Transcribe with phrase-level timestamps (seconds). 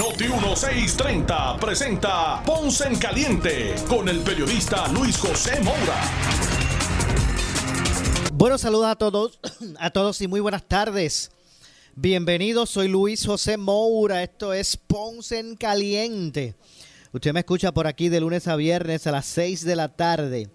[0.00, 6.00] Noti 1630 presenta Ponce en Caliente con el periodista Luis José Moura.
[8.32, 9.38] Bueno, saludos a todos,
[9.78, 11.30] a todos y muy buenas tardes.
[11.94, 16.54] Bienvenidos, soy Luis José Moura, esto es Ponce en Caliente.
[17.12, 20.48] Usted me escucha por aquí de lunes a viernes a las 6 de la tarde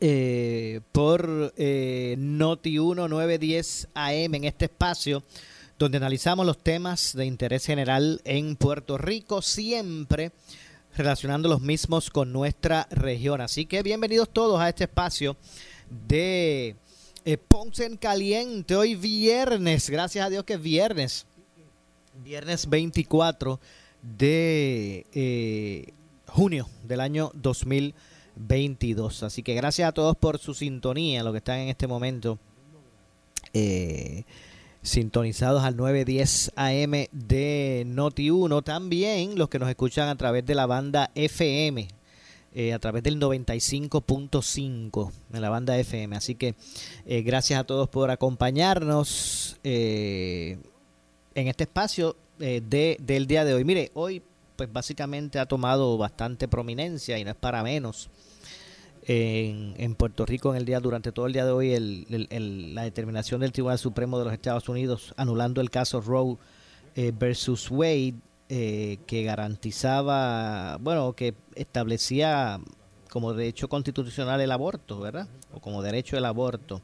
[0.00, 5.22] eh, por eh, Noti 1 910 AM en este espacio
[5.84, 10.32] donde analizamos los temas de interés general en Puerto Rico, siempre
[10.96, 13.42] relacionando los mismos con nuestra región.
[13.42, 15.36] Así que bienvenidos todos a este espacio
[16.08, 16.76] de
[17.26, 18.74] eh, Ponce en Caliente.
[18.76, 21.26] Hoy viernes, gracias a Dios que es viernes,
[22.24, 23.60] viernes 24
[24.00, 25.92] de eh,
[26.28, 29.22] junio del año 2022.
[29.22, 32.38] Así que gracias a todos por su sintonía, los que están en este momento
[33.52, 34.24] eh,
[34.84, 38.62] sintonizados al 910 AM de Noti 1.
[38.62, 41.88] También los que nos escuchan a través de la banda FM.
[42.56, 46.14] Eh, a través del 95.5 en la banda FM.
[46.14, 46.54] Así que
[47.04, 49.58] gracias a todos por acompañarnos
[51.34, 53.64] en este espacio eh, de, del día de hoy.
[53.64, 54.22] Mire, hoy
[54.56, 58.08] pues básicamente ha tomado bastante prominencia y no es para menos
[59.06, 62.82] en, en Puerto Rico en el día durante todo el día de hoy el, la
[62.82, 66.36] determinación del Tribunal Supremo de los Estados Unidos anulando el caso Roe
[66.96, 68.14] eh, versus Wade
[68.48, 72.60] eh, que garantizaba, bueno, que establecía
[73.10, 75.28] como derecho constitucional el aborto, ¿verdad?
[75.52, 76.82] O como derecho el aborto.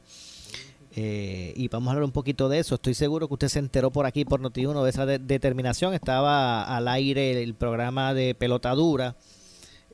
[0.95, 2.75] Eh, y vamos a hablar un poquito de eso.
[2.75, 5.93] Estoy seguro que usted se enteró por aquí, por Noti1, de esa determinación.
[5.93, 9.15] Estaba al aire el programa de Pelotadura.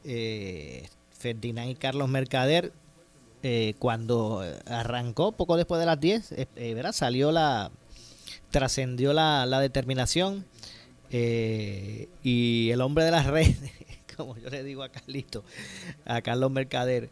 [0.03, 2.71] Eh, Ferdinand y Carlos Mercader,
[3.43, 6.91] eh, cuando arrancó, poco después de las 10, eh, ¿verdad?
[6.91, 7.71] salió la.
[8.51, 10.45] trascendió la, la determinación.
[11.11, 13.57] y el hombre de las redes,
[14.17, 15.43] como yo le digo a Carlito,
[16.05, 17.09] a Carlos Mercader,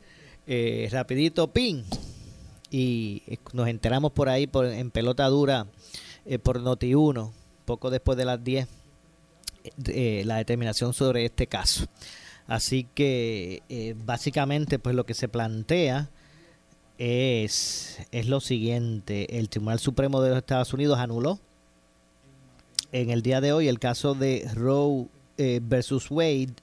[0.92, 1.86] rapidito, pin
[2.72, 3.24] y
[3.54, 5.68] nos enteramos por ahí por, en pelota dura
[6.26, 7.32] eh, por Noti1,
[7.66, 8.68] poco después de las 10,
[9.88, 11.86] eh, la determinación sobre este caso.
[12.48, 16.10] Así que eh, básicamente pues lo que se plantea
[16.98, 21.40] es, es lo siguiente, el Tribunal Supremo de los Estados Unidos anuló
[22.92, 25.08] en el día de hoy el caso de Roe
[25.38, 26.54] versus Wade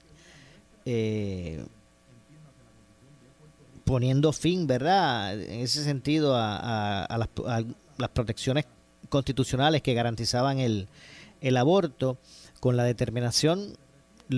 [3.83, 5.39] poniendo fin, ¿verdad?
[5.39, 8.65] En ese sentido a, las, protecciones
[9.09, 10.87] constitucionales que garantizaban el,
[11.41, 12.17] el aborto,
[12.59, 13.77] con la determinación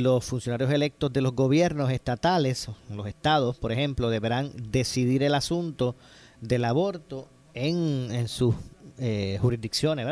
[0.04, 5.96] los funcionarios electos de los gobiernos estatales, los estados, por ejemplo, deberán decidir el asunto
[6.42, 8.56] del aborto en, sus
[9.00, 10.06] eh, jurisdicciones.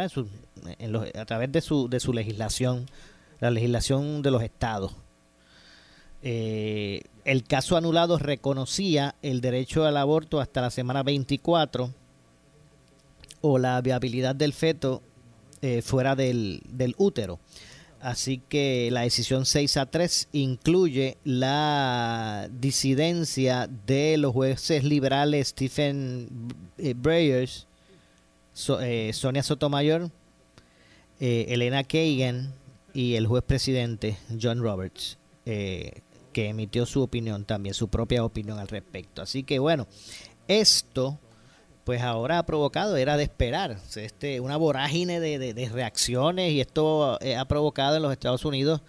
[0.80, 2.86] En a través de su, de su legislación,
[3.40, 4.96] la legislación de los estados.
[6.22, 11.94] Eh, el caso anulado reconocía el derecho al aborto hasta la semana 24
[13.42, 15.02] o la viabilidad del feto
[15.62, 16.62] eh, fuera del,
[16.98, 17.40] útero.
[18.04, 26.28] Así que la decisión 6 a 3 incluye la disidencia de los jueces liberales Stephen
[26.78, 27.66] eh, Breyers,
[28.82, 30.12] eh, Sonia Sotomayor,
[31.20, 32.54] Elena Kagan
[32.94, 38.68] y el juez presidente John Roberts que emitió su opinión también, su propia opinión al
[38.68, 39.22] respecto.
[39.22, 39.88] Así que bueno,
[40.50, 41.20] esto
[41.84, 47.36] pues ahora ha provocado, era de esperar, este, una vorágine de, reacciones y esto eh,
[47.36, 48.82] ha provocado en los Estados Unidos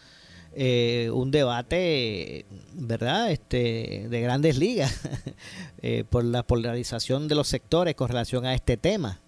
[0.56, 5.00] eh, un debate, ¿verdad?, este, de grandes ligas
[5.82, 9.20] eh, por la polarización de los sectores con relación a este tema.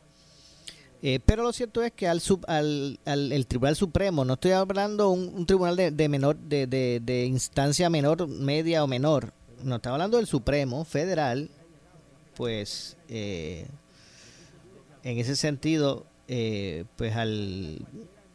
[1.03, 5.33] Eh, pero lo cierto es que al, al, el Tribunal Supremo, no estoy hablando un,
[5.35, 9.33] un tribunal de, menor, de, de, instancia menor, media o menor,
[9.65, 11.51] no, estaba hablando del Supremo Federal,
[12.37, 13.67] pues eh,
[15.03, 17.87] en ese sentido, eh, pues al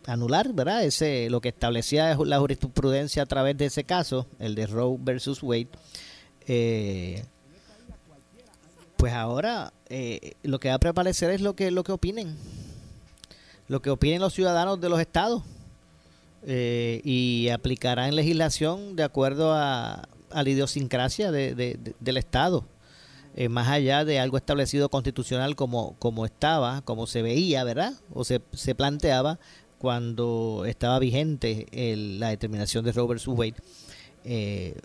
[0.06, 0.84] anular, ¿verdad?
[0.84, 5.44] Ese, lo que establecía la jurisprudencia a través de ese caso, el de Roe versus
[5.44, 5.68] Wade,
[9.02, 12.38] pues ahora eh, lo que va a prevalecer es lo que, lo que opinen,
[13.68, 15.42] lo que opinen los ciudadanos de los estados
[16.46, 22.64] eh, y aplicarán legislación de acuerdo a, a la idiosincrasia del Estado.
[23.36, 27.94] Eh, más allá de algo establecido constitucional como, como estaba, como se veía, ¿verdad?
[28.14, 29.40] O se, se planteaba
[29.82, 31.66] cuando estaba vigente
[32.20, 33.56] la determinación de Robert Wade
[34.24, 34.76] eh,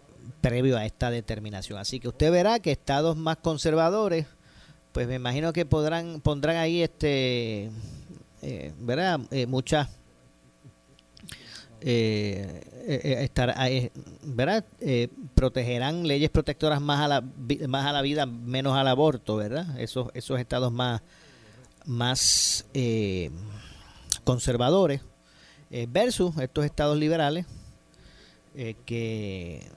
[0.40, 1.78] previo a esta determinación.
[1.78, 4.26] Así que usted verá que estados más conservadores,
[4.92, 7.70] pues me imagino que podrán pondrán ahí este,
[8.40, 9.20] eh, ¿verdad?
[9.30, 9.88] Eh, muchas
[11.80, 13.54] eh, eh, eh estar,
[14.22, 14.64] ¿verdad?
[15.34, 17.24] protegerán leyes protectoras más a la
[17.68, 19.78] más a la vida, menos al aborto, ¿verdad?
[19.80, 21.02] Esos esos estados más
[21.84, 22.66] más
[24.24, 25.02] conservadores
[25.88, 27.46] versus estos estados liberales
[28.84, 29.68] que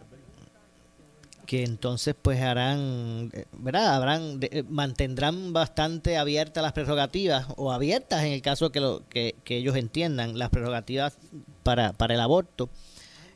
[1.50, 3.96] que entonces pues harán, ¿verdad?
[3.96, 9.75] Habrán, mantendrán bastante abiertas las prerrogativas o abiertas en el caso que, lo, que, ellos
[9.75, 11.18] entiendan las prerrogativas
[11.63, 12.69] para, para el aborto.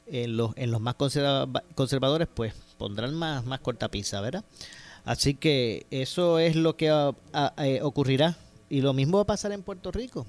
[0.06, 4.46] En los, en los más conservadores pues pondrán más, más cortapisa, ¿verdad?
[5.06, 6.90] Así que eso es lo que
[7.58, 8.38] eh, ocurrirá
[8.70, 10.28] y lo mismo va a pasar en Puerto Rico.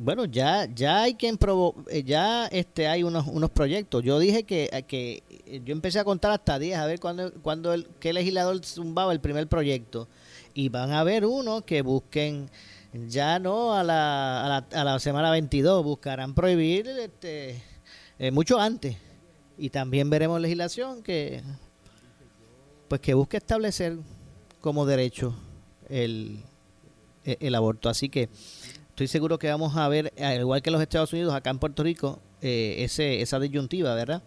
[0.00, 4.04] Bueno, ya ya hay quien provo eh, ya este hay unos unos proyectos.
[4.04, 7.32] Yo dije que, eh, que eh, yo empecé a contar hasta 10 a ver cuándo
[7.42, 10.06] cuando el qué legislador zumbaba el primer proyecto
[10.54, 12.48] y van a haber uno que busquen
[13.08, 17.60] ya no a la, a la, a la semana 22 buscarán prohibir este
[18.32, 18.96] mucho antes
[19.58, 21.42] y también veremos legislación que
[22.86, 23.98] pues que busque establecer
[24.60, 25.34] como derecho
[25.88, 26.40] el,
[27.24, 27.88] el aborto.
[27.88, 28.28] Así que
[28.98, 31.84] estoy seguro que vamos a ver, al igual que los Estados Unidos, acá en Puerto
[31.84, 34.24] Rico, eh, ese, esa disyuntiva, ¿verdad?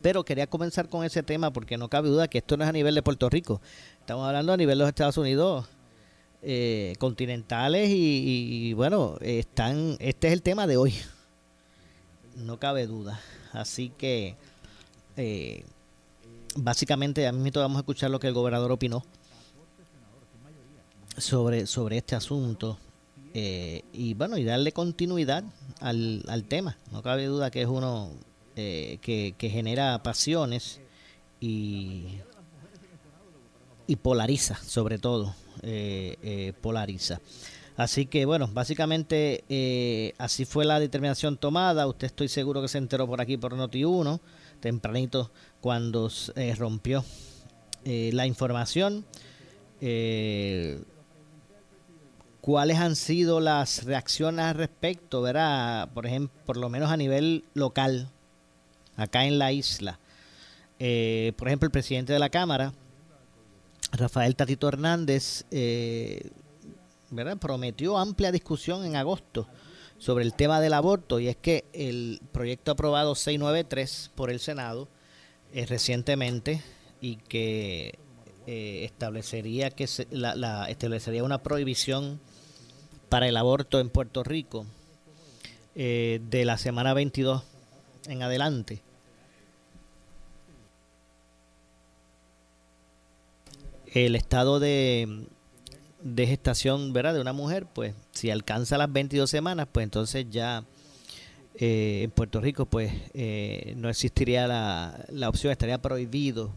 [0.00, 2.72] Pero quería comenzar con ese tema porque no cabe duda que esto no es a
[2.72, 3.60] nivel de Puerto Rico.
[4.00, 5.68] Estamos hablando a nivel de los Estados Unidos
[6.42, 10.94] eh, continentales y, bueno, están este es el tema de hoy.
[12.34, 13.20] No cabe duda.
[13.52, 14.34] Así que
[15.16, 15.64] eh,
[16.56, 19.04] básicamente a mí vamos a escuchar lo que el gobernador opinó
[21.16, 22.76] sobre, sobre este asunto
[23.34, 25.44] eh, y bueno, y darle continuidad
[25.80, 26.78] al, al tema.
[26.90, 28.10] No cabe duda que es uno
[28.56, 30.80] eh, que, genera pasiones
[31.40, 32.18] y,
[33.86, 37.20] y polariza, sobre todo, eh, polariza.
[37.76, 41.86] Así que bueno, básicamente así fue la determinación tomada.
[41.86, 44.20] Usted estoy seguro que se enteró por aquí por Noti1,
[44.60, 45.30] tempranito
[45.60, 46.10] cuando
[46.58, 47.02] rompió
[47.84, 49.06] la información.
[49.84, 50.78] Eh,
[52.42, 55.88] cuáles han sido las reacciones al respecto, ¿verdad?
[55.94, 58.10] Por ejemplo, por lo menos a nivel local,
[58.96, 60.00] acá en la isla.
[60.80, 62.74] Eh, por ejemplo, el presidente de la Cámara,
[63.92, 66.30] Rafael Tatito Hernández, eh,
[67.10, 67.36] ¿verdad?
[67.36, 69.46] prometió amplia discusión en agosto
[69.98, 74.88] sobre el tema del aborto y es que el proyecto aprobado 693 por el Senado
[75.52, 76.60] eh, recientemente
[77.00, 78.00] y que
[78.44, 82.18] establecería que la, establecería una prohibición
[83.12, 84.64] para el aborto en Puerto Rico
[85.74, 87.42] eh, de la semana 22
[88.06, 88.80] en adelante.
[93.92, 95.26] El estado de,
[96.16, 97.12] gestación ¿verdad?
[97.12, 100.64] de una mujer, pues si alcanza las 22 semanas, pues entonces ya
[101.56, 106.50] eh, en Puerto Rico pues eh, no existiría la, la, opción, estaría prohibido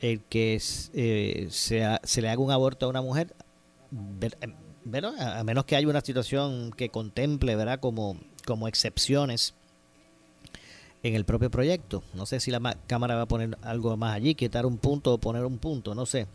[0.00, 3.32] el que se, se le haga un aborto a una mujer
[4.84, 7.80] bueno, a menos que haya una situación que contemple, ¿verdad?
[7.80, 9.54] Como, como excepciones
[11.02, 12.02] en el propio proyecto.
[12.14, 15.18] No sé si la Cámara va a poner algo más allí, quitar un punto o
[15.18, 16.26] poner un punto, no sé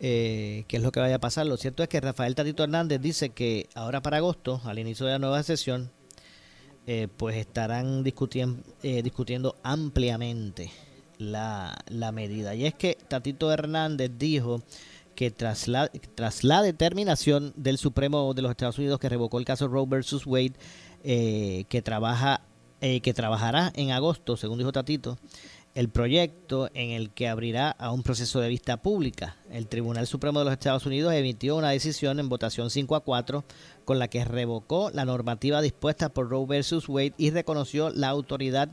[0.00, 1.46] eh, qué es lo que vaya a pasar.
[1.46, 5.12] Lo cierto es que Rafael Tatito Hernández dice que ahora para agosto, al inicio de
[5.12, 5.90] la nueva sesión,
[6.86, 10.70] eh, pues estarán discutiendo, eh, discutiendo ampliamente
[11.18, 12.54] la, la medida.
[12.54, 14.62] Y es que Tatito Hernández dijo
[15.20, 19.44] que tras la, tras la determinación del Supremo de los Estados Unidos que revocó el
[19.44, 20.54] caso Roe versus Wade,
[21.04, 22.40] eh, que trabaja
[22.80, 25.18] eh, que trabajará en agosto, según dijo Tatito,
[25.74, 29.36] el proyecto en el que abrirá a un proceso de vista pública.
[29.50, 33.44] El Tribunal Supremo de los Estados Unidos emitió una decisión en votación 5 a 4
[33.84, 38.70] con la que revocó la normativa dispuesta por Roe versus Wade y reconoció la autoridad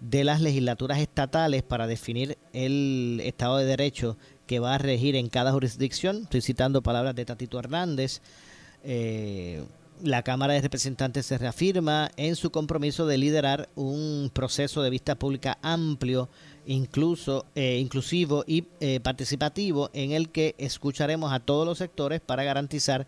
[0.00, 4.16] de las legislaturas estatales para definir el Estado de Derecho
[4.52, 6.24] que va a regir en cada jurisdicción.
[6.24, 8.20] Estoy citando palabras de Tatito Hernández.
[8.84, 9.64] Eh,
[10.02, 15.14] la Cámara de Representantes se reafirma en su compromiso de liderar un proceso de vista
[15.14, 16.28] pública amplio,
[16.66, 22.44] incluso eh, inclusivo y eh, participativo, en el que escucharemos a todos los sectores para
[22.44, 23.06] garantizar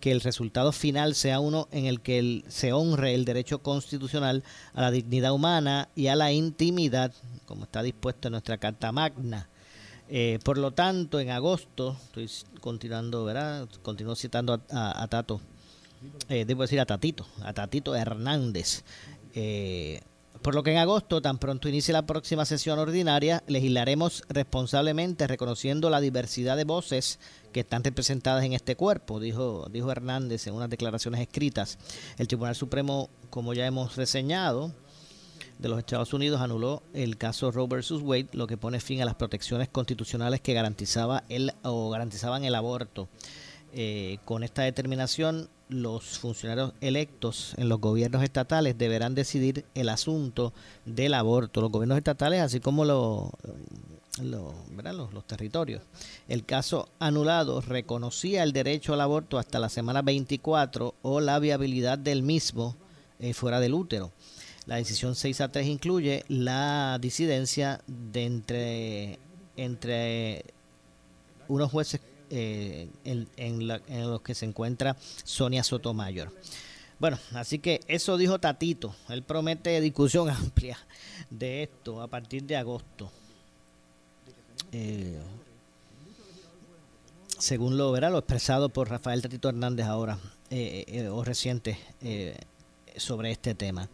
[0.00, 4.42] que el resultado final sea uno en el que se honre el derecho constitucional
[4.72, 7.12] a la dignidad humana y a la intimidad
[7.44, 9.50] como está dispuesto en nuestra Carta Magna.
[10.10, 13.68] Eh, por lo tanto, en agosto, estoy continuando, ¿verdad?
[13.82, 15.40] Continúo citando a, Tato,
[16.28, 18.84] eh, debo decir a Tatito, a Tatito Hernández.
[19.34, 20.00] Eh,
[20.40, 25.90] por lo que en agosto, tan pronto inicie la próxima sesión ordinaria, legislaremos responsablemente reconociendo
[25.90, 27.18] la diversidad de voces
[27.52, 31.78] que están representadas en este cuerpo, dijo, dijo Hernández en unas declaraciones escritas.
[32.18, 34.72] El Tribunal Supremo, como ya hemos reseñado,
[35.58, 39.04] de los Estados Unidos anuló el caso Roe versus Wade, lo que pone fin a
[39.04, 43.08] las protecciones constitucionales que garantizaba el o garantizaban el aborto.
[43.72, 50.54] Eh, con esta determinación, los funcionarios electos en los gobiernos estatales deberán decidir el asunto
[50.86, 51.60] del aborto.
[51.60, 53.28] Los gobiernos estatales, así como los,
[54.22, 55.82] los, territorios.
[56.28, 61.98] El caso anulado reconocía el derecho al aborto hasta la semana 24 o la viabilidad
[61.98, 62.76] del mismo
[63.18, 64.12] eh, fuera del útero.
[64.68, 69.18] La decisión 6 a 3 incluye la disidencia de entre,
[69.56, 70.44] entre
[71.48, 74.94] unos jueces eh, en, los que se encuentra
[75.24, 76.30] Sonia Sotomayor.
[76.98, 78.94] Bueno, así que eso dijo Tatito.
[79.08, 80.76] Él promete discusión amplia
[81.30, 83.10] de esto a partir de agosto.
[84.72, 85.18] Eh,
[87.38, 90.18] según lo verá lo expresado por Rafael Tatito Hernández ahora
[90.50, 91.78] eh, o reciente
[92.98, 93.88] sobre este tema.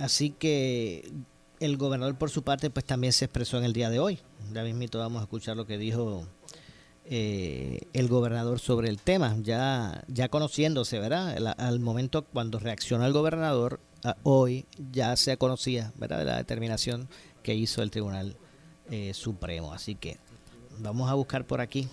[0.00, 1.12] Así que
[1.60, 4.18] el gobernador por su parte pues también se expresó en el día de hoy.
[4.52, 6.26] Ya mismito vamos a escuchar lo que dijo
[7.04, 11.36] eh, el gobernador sobre el tema, ya, ya conociéndose, ¿verdad?
[11.58, 13.78] al momento cuando reacciona el gobernador,
[14.22, 16.24] hoy ya se conocía, ¿verdad?
[16.24, 17.06] La determinación
[17.42, 18.36] que hizo el Tribunal
[18.90, 19.74] eh, Supremo.
[19.74, 20.16] Así que
[20.78, 21.88] vamos a buscar por aquí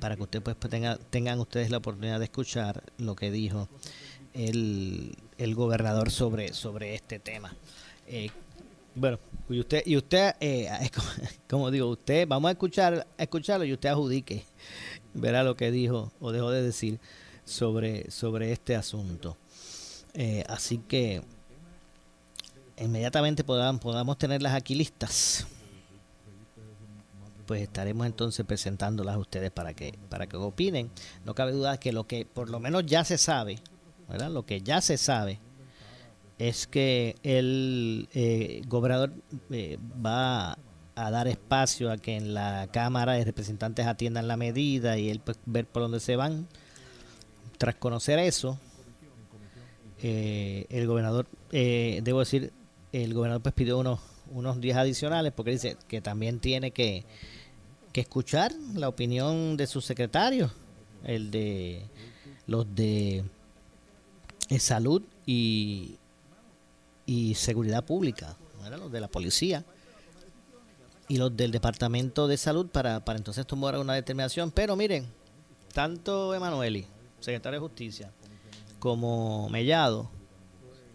[0.00, 3.68] para que usted pues tenga, tengan ustedes la oportunidad de escuchar lo que dijo
[4.32, 7.54] el, el gobernador sobre, sobre este tema.
[8.06, 8.30] Eh,
[8.94, 9.18] bueno,
[9.48, 10.68] y usted, y usted eh,
[11.48, 14.44] como, digo, usted, vamos a escuchar, escucharlo y usted adjudique,
[15.14, 16.98] verá lo que dijo o dejó de decir
[17.44, 19.36] sobre, sobre este asunto.
[20.14, 21.22] Eh, así que
[22.76, 25.46] inmediatamente podamos, podamos tenerlas aquí listas
[27.46, 30.90] pues estaremos entonces presentándolas a ustedes para que para que opinen.
[31.24, 33.58] No cabe duda que lo que por lo menos ya se sabe
[34.08, 35.38] lo que ya se sabe
[36.38, 39.12] es que el eh, gobernador
[39.50, 40.56] eh, va
[40.94, 45.20] a dar espacio a que en la Cámara de Representantes atiendan la medida y él
[45.20, 46.48] pues, ver por dónde se van.
[47.58, 48.58] Tras conocer eso,
[50.02, 52.52] eh, el gobernador, debo decir,
[52.92, 54.00] el gobernador pues pidió unos,
[54.30, 57.04] unos días adicionales porque dice que también tiene que,
[57.92, 60.52] que escuchar la opinión de sus secretarios,
[61.04, 61.82] el de
[62.46, 63.24] los de
[64.58, 65.96] salud y,
[67.06, 68.36] y seguridad pública,
[68.76, 69.64] los de la policía
[71.08, 74.50] y los del Departamento de Salud para, para entonces tomar una determinación.
[74.50, 75.06] Pero miren,
[75.72, 76.86] tanto Emanueli,
[77.20, 78.12] secretario de Justicia,
[78.78, 80.10] como Mellado,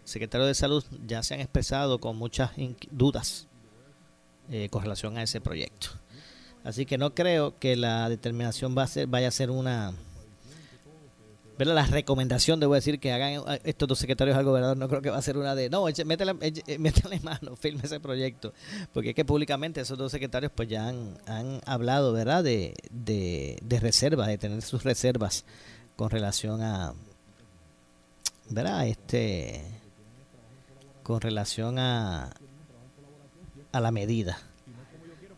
[0.04, 2.52] secretario de Salud, ya se han expresado con muchas
[2.90, 3.46] dudas
[4.50, 5.88] eh, con relación a ese proyecto.
[6.62, 9.92] Así que no creo que la determinación va a ser, vaya a ser una
[11.58, 15.10] la recomendación, debo decir, que hagan eh, estos dos secretarios al gobernador, no creo que
[15.10, 16.78] va a ser una de, no, métele, eh,
[17.22, 18.52] mano, firme ese proyecto.
[18.92, 23.58] Porque es que públicamente esos dos secretarios pues ya han, han hablado, ¿verdad?, de, de,
[23.62, 25.44] de reservas, de tener sus reservas
[25.96, 26.94] con relación a,
[28.50, 29.62] ¿verdad?, este,
[31.02, 32.34] con relación a,
[33.72, 34.38] a la medida.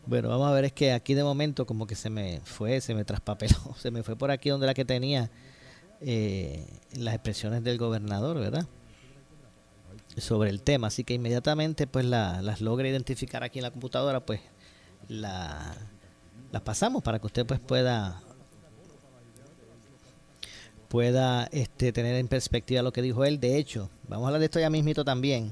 [0.07, 2.95] Bueno, vamos a ver, es que aquí de momento como que se me fue, se
[2.95, 5.29] me traspapeló, se me fue por aquí donde la que tenía
[6.01, 8.67] eh, las expresiones del gobernador, ¿verdad?
[10.17, 10.87] Sobre el tema.
[10.87, 14.41] Así que inmediatamente pues las logra identificar aquí en la computadora, pues
[15.07, 15.75] la,
[16.51, 18.21] las pasamos para que usted pues pueda
[20.87, 23.39] pueda este, tener en perspectiva lo que dijo él.
[23.39, 25.51] De hecho, vamos a hablar de esto ya mismito también.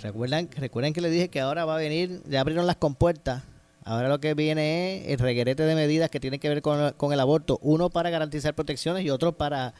[0.00, 3.44] Recuerdan, recuerden que le dije que ahora va a venir, ya abrieron las compuertas
[3.86, 7.20] Ahora lo que viene es el reguerete de medidas que tienen que ver con, el
[7.20, 7.60] aborto.
[7.62, 9.74] Uno para garantizar protecciones y otro para,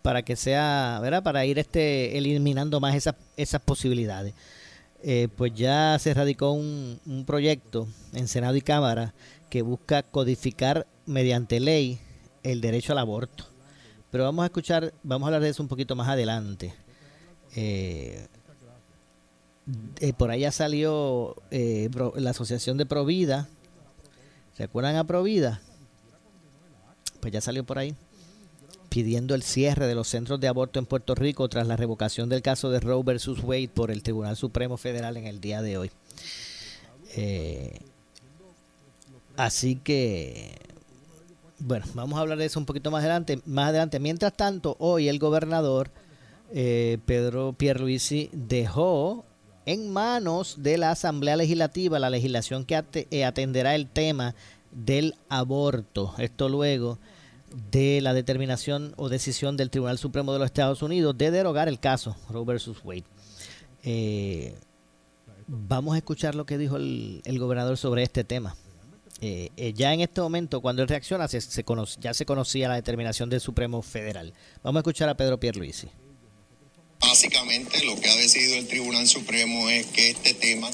[0.00, 1.24] para que sea, ¿verdad?
[1.24, 4.34] Para ir este eliminando más esas, esas posibilidades.
[5.02, 9.12] Eh, pues ya se radicó un, proyecto en Senado y Cámara
[9.50, 11.98] que busca codificar mediante ley
[12.44, 13.44] el derecho al aborto.
[14.12, 16.72] Pero vamos a escuchar, vamos a hablar de eso un poquito más adelante.
[17.56, 18.28] Eh,
[20.00, 23.48] eh, por allá salió eh, la Asociación de Provida.
[24.56, 25.60] ¿Se acuerdan a Provida?
[27.20, 27.94] Pues ya salió por ahí.
[28.88, 32.40] pidiendo el cierre de los centros de aborto en Puerto Rico tras la revocación del
[32.40, 35.90] caso de Roe versus Wade por el Tribunal Supremo Federal en el día de hoy.
[37.14, 37.80] Eh,
[39.36, 40.54] así que,
[41.58, 43.40] bueno, vamos a hablar de eso un poquito más adelante.
[43.44, 45.90] Más adelante, mientras tanto, hoy el gobernador
[46.50, 49.26] eh, Pedro Pierluisi dejó
[49.68, 54.34] en manos de la Asamblea Legislativa la legislación que eh, atenderá el tema
[54.70, 56.14] del aborto.
[56.16, 56.98] Esto luego
[57.70, 61.78] de la determinación o decisión del Tribunal Supremo de los Estados Unidos de derogar el
[61.78, 63.04] caso Roe versus Wade.
[63.82, 64.54] Eh,
[65.46, 68.56] vamos a escuchar lo que dijo el, gobernador sobre este tema.
[69.20, 71.40] Eh, ya en este momento, cuando él reacciona, se,
[72.00, 74.32] ya se conocía la determinación del Supremo Federal.
[74.62, 75.90] Vamos a escuchar a Pedro Pierluisi.
[77.00, 80.70] Básicamente lo que ha decidido el Tribunal Supremo es que este tema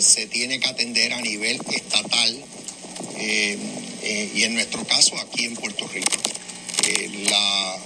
[0.00, 2.44] se tiene que atender a nivel estatal
[3.18, 3.56] eh,
[4.02, 6.10] eh, y en nuestro caso aquí en Puerto Rico.
[6.88, 7.78] Eh, la,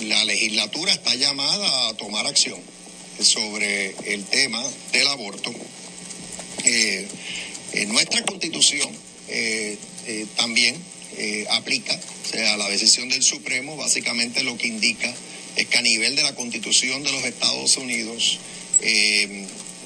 [0.00, 2.58] la legislatura está llamada a tomar acción
[3.20, 5.52] sobre el tema del aborto.
[7.88, 8.88] nuestra constitución
[10.36, 10.82] también
[11.50, 15.14] aplica, o sea, la decisión del Supremo básicamente lo que indica
[15.56, 18.38] que a nivel de la constitución de los Estados Unidos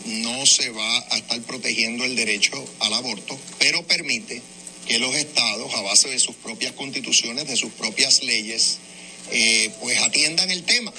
[0.07, 4.41] no se va a estar protegiendo el derecho al aborto, pero permite
[4.89, 8.79] que los estados, a base de sus propias constituciones, de sus propias leyes,
[9.31, 10.93] eh, pues atiendan el tema.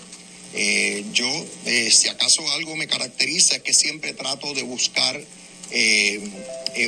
[0.53, 1.29] Eh, yo,
[1.65, 5.19] eh, si acaso algo me caracteriza, es que siempre trato de buscar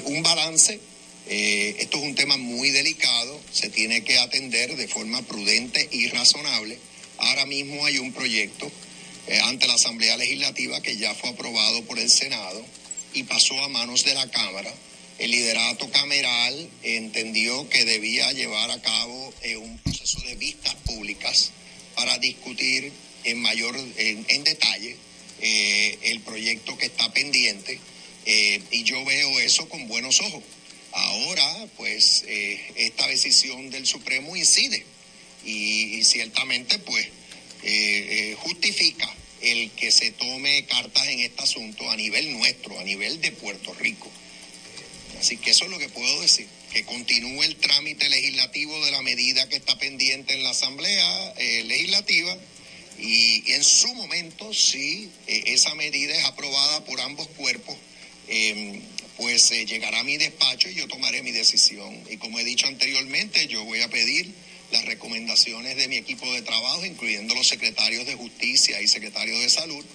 [0.06, 0.80] un balance.
[1.28, 6.78] esto es un tema muy delicado, se tiene que atender de forma prudente y razonable.
[7.22, 8.72] Ahora mismo hay un proyecto
[9.44, 12.66] ante la Asamblea Legislativa que ya fue aprobado por el Senado
[13.14, 14.74] y pasó a manos de la Cámara
[15.22, 21.52] el liderato cameral entendió que debía llevar a cabo eh, un proceso de vistas públicas
[21.96, 22.92] para discutir
[23.24, 24.98] en mayor en, detalle
[25.40, 27.80] eh, el proyecto que está pendiente
[28.26, 30.42] eh, y yo veo eso con buenos ojos.
[30.92, 32.26] Ahora, pues,
[32.76, 34.84] esta decisión del Supremo incide
[35.46, 37.08] y, ciertamente, pues,
[38.38, 43.32] justifica el que se tome cartas en este asunto a nivel nuestro, a nivel de
[43.32, 44.10] Puerto Rico.
[45.20, 49.02] Así que eso es lo que puedo decir, que continúe el trámite legislativo de la
[49.02, 52.36] medida que está pendiente en la Asamblea eh, Legislativa
[52.98, 57.76] y, en su momento, si eh, esa medida es aprobada por ambos cuerpos,
[58.28, 58.82] em,
[59.18, 62.04] pues eh, llegará a mi despacho y yo tomaré mi decisión.
[62.10, 64.34] Y como he dicho anteriormente, yo voy a pedir
[64.72, 69.50] las recomendaciones de mi equipo de trabajo, incluyendo los secretarios de Justicia y secretarios de
[69.50, 69.86] Salud,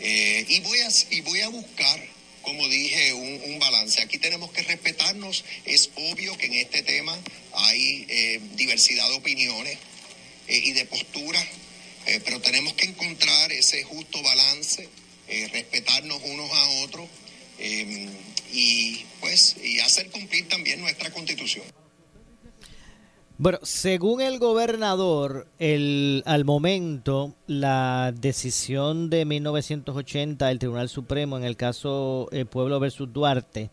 [0.00, 4.02] y, voy a, y voy a buscar como dije, un, balance.
[4.02, 5.44] Aquí tenemos que respetarnos.
[5.64, 7.18] Es obvio que en este tema
[7.52, 9.78] hay eh, diversidad de opiniones
[10.48, 11.44] eh, y de posturas,
[12.06, 14.88] eh, pero tenemos que encontrar ese justo balance,
[15.52, 17.08] respetarnos unos a otros
[18.52, 21.64] y pues y hacer cumplir también nuestra constitución.
[23.36, 31.42] Bueno, según el gobernador, el, al momento la decisión de 1980 del Tribunal Supremo en
[31.42, 33.70] el caso eh, Pueblo versus Duarte,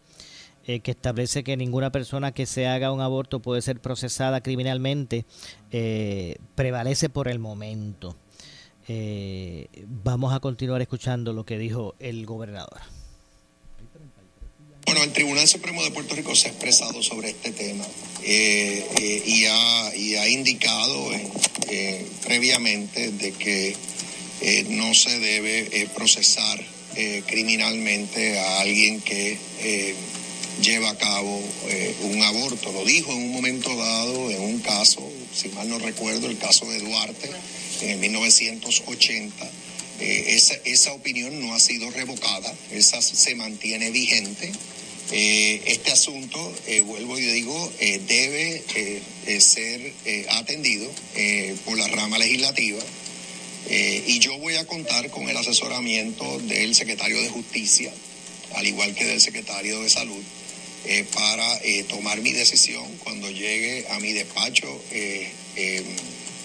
[0.65, 5.25] eh, que establece que ninguna persona que se haga un aborto puede ser procesada criminalmente,
[5.69, 8.15] eh, prevalece por el momento.
[10.03, 13.00] vamos a continuar escuchando lo que dijo el gobernador.
[14.85, 17.85] Bueno, el Tribunal Supremo de Puerto Rico se ha expresado sobre este tema
[18.23, 21.11] eh, eh, y, ha, indicado
[21.69, 23.75] eh, previamente de que
[24.69, 26.59] no se debe procesar
[27.27, 29.37] criminalmente a alguien que
[30.61, 31.41] lleva a cabo
[32.01, 32.71] un aborto.
[32.71, 36.65] Lo dijo en un momento dado, en un caso, si mal no recuerdo, el caso
[36.69, 37.29] de Duarte,
[37.81, 39.49] en 1980.
[39.99, 44.51] esa, esa opinión no ha sido revocada, esa se mantiene vigente
[45.11, 48.63] eh, este asunto, eh, vuelvo y digo, eh, debe
[49.41, 49.93] ser
[50.29, 50.89] atendido
[51.65, 52.81] por la rama legislativa
[53.69, 57.93] y yo voy a contar con el asesoramiento del secretario de Justicia,
[58.55, 60.23] al igual que del secretario de Salud,
[61.13, 64.67] para tomar mi decisión cuando llegue a mi despacho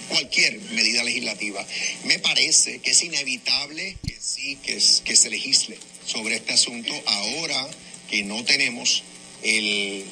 [0.08, 1.64] cualquier medida legislativa.
[2.04, 7.68] Me parece que es inevitable que sí, que, que se legisle sobre este asunto ahora
[8.08, 9.02] que no tenemos
[9.42, 10.04] el,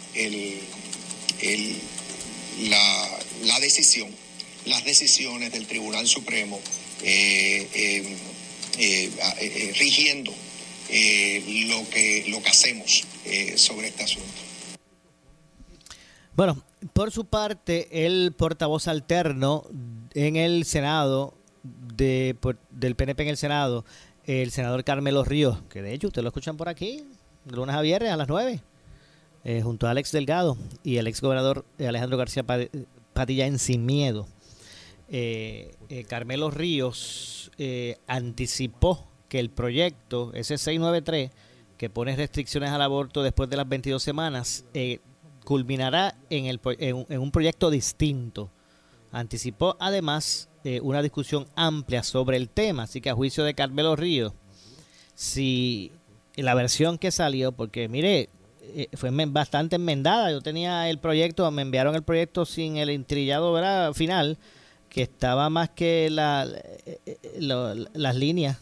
[3.43, 4.09] la, decisión,
[4.67, 6.61] las decisiones del Tribunal Supremo
[7.03, 8.19] eh, eh,
[8.79, 13.05] eh, rigiendo lo, que, lo que hacemos
[13.57, 14.29] sobre este asunto.
[16.37, 19.65] Bueno, Por su parte, el portavoz alterno
[20.15, 22.37] en el Senado, de,
[22.71, 23.85] del PNP en el Senado,
[24.27, 27.05] el senador Carmelo Ríos, que de hecho ustedes lo escuchan por aquí,
[27.47, 28.61] lunes a viernes a las 9,
[29.45, 32.45] eh, junto a Alex Delgado y el ex gobernador Alejandro García
[33.13, 34.27] Padilla en Sin Miedo.
[35.09, 37.51] Eh, eh, Carmelo Ríos
[38.07, 41.31] anticipó que el proyecto, ese 693,
[41.77, 44.65] que pone restricciones al aborto después de las 22 semanas,
[45.45, 48.51] culminará en, el, en, un proyecto distinto.
[49.13, 50.49] Anticipó además
[50.83, 54.33] una discusión amplia sobre el tema, así que a juicio de Carmelo Ríos,
[55.15, 55.93] si
[56.43, 58.29] la versión que salió, porque mire,
[58.77, 60.31] eh, fue bastante enmendada.
[60.31, 63.93] Yo tenía el proyecto, me enviaron el proyecto sin el intrillado ¿verdad?
[63.93, 64.39] final,
[64.89, 66.47] que estaba más que la,
[66.87, 68.59] eh, eh, las líneas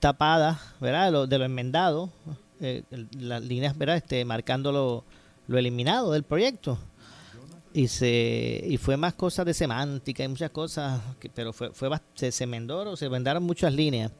[0.00, 1.28] tapadas, ¿verdad?
[1.28, 2.10] de lo enmendado,
[3.18, 3.96] las líneas, ¿verdad?
[3.96, 5.04] Este, marcando lo,
[5.46, 6.78] lo eliminado del proyecto.
[7.74, 11.00] Y, se, y fue más cosas de semántica y muchas cosas,
[11.34, 12.46] pero fue, fue se, se
[12.96, 14.10] se vendaron muchas líneas.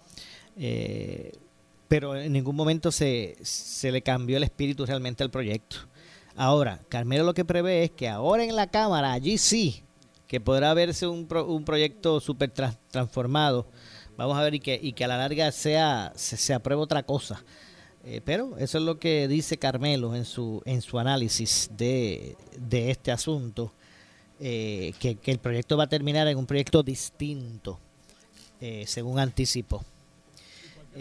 [1.88, 5.78] Pero en ningún momento se, se le cambió el espíritu realmente al proyecto.
[6.36, 9.82] Ahora, Carmelo lo que prevé es que ahora en la Cámara, allí sí,
[10.28, 12.52] que podrá verse un, un proyecto súper
[12.90, 13.66] transformado.
[14.16, 17.42] Vamos a ver y que, y que a la larga sea se, apruebe otra cosa.
[18.04, 22.90] Eh, pero eso es lo que dice Carmelo en su, en su análisis de, de
[22.90, 23.72] este asunto,
[24.38, 27.80] eh, que, que, el proyecto va a terminar en un proyecto distinto,
[28.60, 29.84] eh, según anticipó.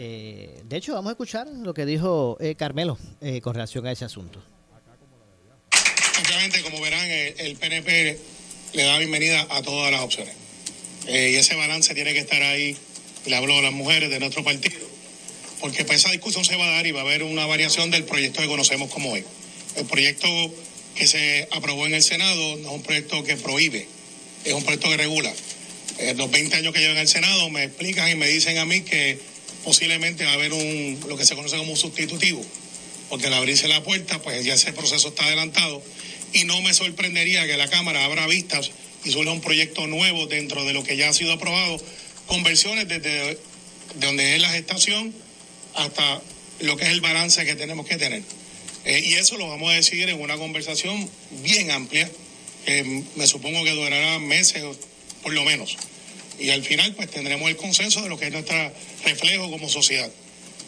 [0.00, 3.90] Eh, de hecho, vamos a escuchar lo que dijo eh, Carmelo eh, con relación a
[3.90, 4.40] ese asunto.
[6.24, 8.16] Obviamente, como verán, el PNP
[8.74, 10.34] le da bienvenida a todas las opciones.
[11.08, 12.76] y ese balance tiene que estar ahí.
[13.26, 14.78] Le hablo a las mujeres de nuestro partido,
[15.60, 18.04] porque pues esa discusión se va a dar y va a haber una variación del
[18.04, 19.24] proyecto que conocemos como hoy.
[19.74, 20.28] El proyecto
[20.94, 23.88] que se aprobó en el Senado no es un proyecto que prohíbe,
[24.44, 25.34] es un proyecto que regula.
[26.14, 28.82] los 20 años que llevo en el Senado me explican y me dicen a mí
[28.82, 29.18] que
[29.64, 32.44] posiblemente va a haber un, lo que se conoce como un sustitutivo,
[33.08, 35.82] porque al abrirse la puerta, pues ya ese proceso está adelantado.
[36.32, 38.70] Y no me sorprendería que la Cámara abra vistas
[39.04, 41.80] y surja un proyecto nuevo dentro de lo que ya ha sido aprobado,
[42.26, 43.38] con versiones desde
[43.96, 45.14] donde es la gestación
[45.74, 46.20] hasta
[46.60, 48.22] lo que es el balance que tenemos que tener.
[48.84, 51.08] Eh, y eso lo vamos a decidir en una conversación
[51.42, 52.10] bien amplia,
[52.66, 54.62] que me supongo que durará meses
[55.22, 55.76] por lo menos
[56.38, 58.56] y al final pues tendremos el consenso de lo que es nuestro
[59.04, 60.10] reflejo como sociedad.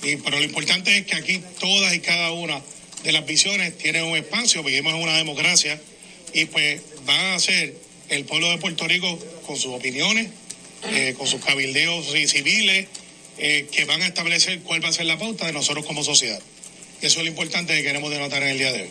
[0.03, 2.61] Y, pero lo importante es que aquí todas y cada una
[3.05, 5.81] de las visiones tienen un espacio, vivimos en una democracia
[6.33, 7.75] y pues van a ser
[8.09, 10.31] el pueblo de Puerto Rico con sus opiniones,
[10.91, 12.89] eh, con sus cabildeos civiles,
[13.39, 16.41] eh, que van a establecer cuál va a ser la pauta de nosotros como sociedad.
[17.01, 18.91] Eso es lo importante que queremos denotar en el día de hoy.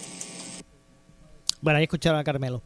[1.61, 2.63] Bueno, ahí escucharon a Carmelo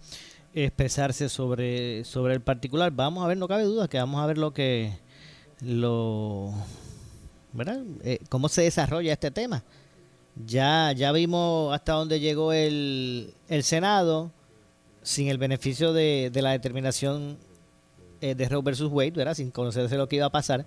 [0.54, 2.92] expresarse sobre, sobre el particular.
[2.92, 4.98] Vamos a ver, no cabe duda que vamos a ver lo que
[5.62, 6.54] lo
[7.54, 7.82] ¿verdad?
[8.04, 9.64] Eh, cómo se desarrolla este tema.
[10.46, 14.32] Ya, ya vimos hasta dónde llegó el, el Senado
[15.04, 17.38] sin el beneficio de, de la determinación
[18.22, 19.36] eh, de Roe versus Wade, ¿verdad?
[19.36, 20.66] sin conocerse lo que iba a pasar.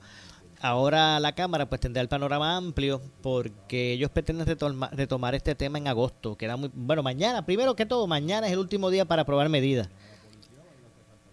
[0.60, 5.88] Ahora la Cámara pues tendrá el panorama amplio porque ellos pretenden retomar, este tema en
[5.88, 9.22] agosto, que era muy bueno mañana, primero que todo, mañana es el último día para
[9.22, 9.88] aprobar medidas.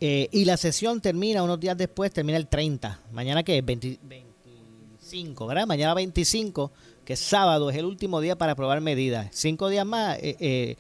[0.02, 3.00] Eh, y la sesión termina unos días después, termina el 30.
[3.14, 5.66] Mañana que es 25, ¿verdad?
[5.66, 6.72] Mañana 25,
[7.06, 9.30] que es sábado, es el último día para aprobar medidas.
[9.32, 10.76] Cinco días más eh, eh,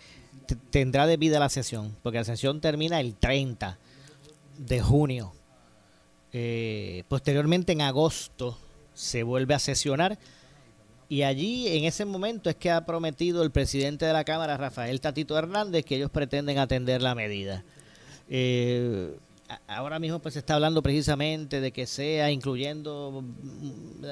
[0.69, 3.77] tendrá de vida la sesión, porque la sesión termina el 30
[4.57, 5.33] de junio.
[6.33, 8.57] Eh, posteriormente, en agosto,
[8.93, 10.17] se vuelve a sesionar.
[11.09, 14.99] Y allí, en ese momento, es que ha prometido el presidente de la Cámara, Rafael
[14.99, 17.63] Tatito Hernández, que ellos pretenden atender la medida.
[18.29, 19.15] Eh,
[19.67, 24.05] ahora mismo pues se está hablando precisamente de que sea incluyendo mm,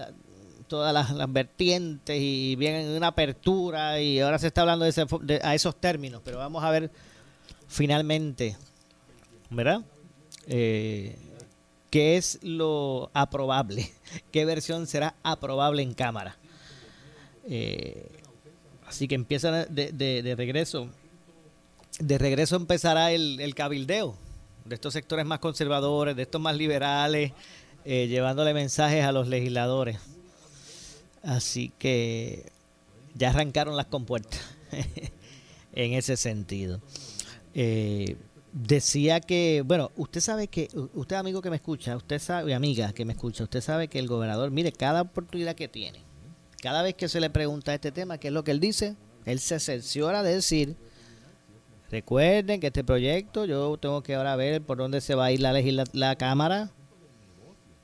[0.68, 5.76] todas las, vertientes y bien una apertura y ahora se está hablando de, a esos
[5.76, 6.92] términos, pero vamos a ver
[7.68, 8.58] finalmente,
[9.50, 9.82] ¿verdad?
[10.48, 11.18] Eh,
[11.92, 13.92] qué es lo aprobable,
[14.32, 16.38] qué versión será aprobable en cámara.
[17.48, 18.10] Eh,
[18.88, 20.90] así que empieza de, regreso.
[22.00, 24.16] De regreso empezará el, cabildeo
[24.66, 27.34] de estos sectores más conservadores, de estos más liberales,
[27.84, 30.00] eh, llevándole mensajes a los legisladores.
[31.24, 32.52] Así que
[33.16, 34.40] ya arrancaron las compuertas
[35.74, 36.80] en ese sentido.
[37.54, 38.16] Eh,
[38.52, 43.06] decía que, bueno, usted sabe que, usted amigo que me escucha, usted sabe, amiga que
[43.06, 46.04] me escucha, usted sabe que el gobernador, mire, cada oportunidad que tiene,
[46.62, 48.96] cada vez que se le pregunta este tema, ¿qué es lo que él dice?
[49.26, 50.76] Él se cerciora de decir
[51.90, 55.42] recuerden que este proyecto yo tengo que ahora ver por dónde se va a ir
[55.42, 55.54] la,
[55.92, 56.72] la Cámara,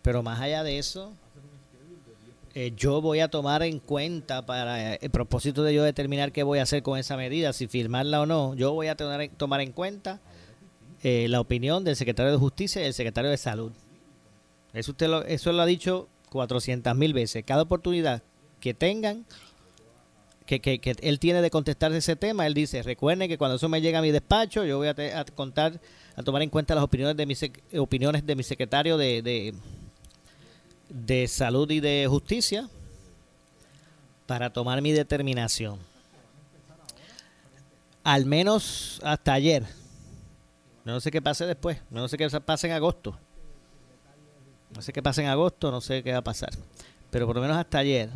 [0.01, 1.13] pero más allá de eso,
[2.55, 6.59] eh, yo voy a tomar en cuenta para el propósito de yo determinar qué voy
[6.59, 9.73] a hacer con esa medida, si firmarla o no, yo voy a tener, tomar en
[9.73, 10.21] cuenta
[11.03, 13.71] eh, la opinión del secretario de Justicia y el secretario de Salud.
[14.73, 17.43] Eso, usted lo, eso lo ha dicho 400 mil veces.
[17.45, 18.21] Cada oportunidad
[18.59, 19.25] que tengan,
[20.45, 23.81] que, que, él tiene de contestar ese tema, él dice, recuerden que cuando eso me
[23.81, 25.79] llega a mi despacho, yo voy a, contar,
[26.15, 27.35] a tomar en cuenta las opiniones de mi,
[27.77, 29.53] opiniones de mi secretario de
[30.89, 32.69] de Salud y de Justicia
[34.25, 35.79] para tomar mi determinación.
[38.03, 39.65] Al menos hasta ayer.
[40.87, 41.81] No sé qué pase después.
[41.89, 43.19] No sé qué pase en agosto.
[44.73, 46.49] No sé qué pase en agosto, no sé qué va a pasar.
[47.11, 48.09] Pero por lo menos hasta ayer,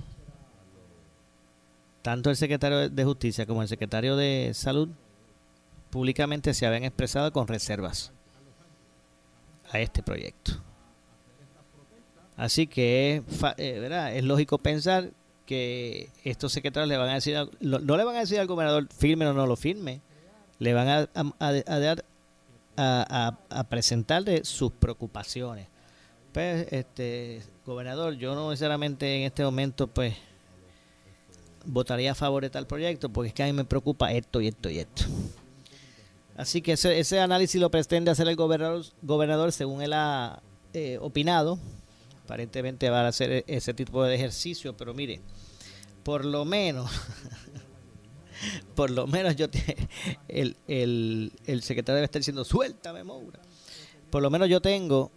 [2.02, 4.88] tanto el secretario de Justicia como el secretario de Salud
[5.90, 8.14] públicamente se habían expresado con reservas
[9.72, 10.54] a este proyecto.
[12.38, 15.12] Así que es, eh, es lógico pensar
[15.46, 19.28] que estos secretarios le van a decir, no, le van a decir al gobernador firme
[19.28, 20.02] o no lo firme,
[20.60, 22.06] le van a, dar
[22.78, 25.68] a, presentarle sus preocupaciones.
[26.32, 30.16] Pues, este, gobernador, yo no necesariamente en este momento, pues,
[31.66, 34.48] votaría a favor de tal proyecto, porque es que a mí me preocupa esto y
[34.48, 35.04] esto y esto.
[36.38, 40.42] Así que ese, ese análisis lo pretende hacer el gobernador, gobernador según él ha
[40.74, 41.60] eh, opinado
[42.32, 45.20] aparentemente va a hacer e-, ese tipo de ejercicio, pero mire,
[46.04, 46.90] por lo menos,
[48.76, 49.48] por lo menos yo,
[50.28, 53.40] el, el, el secretario debe estar diciendo, suéltame, Moura.
[54.10, 55.12] Por lo menos yo tengo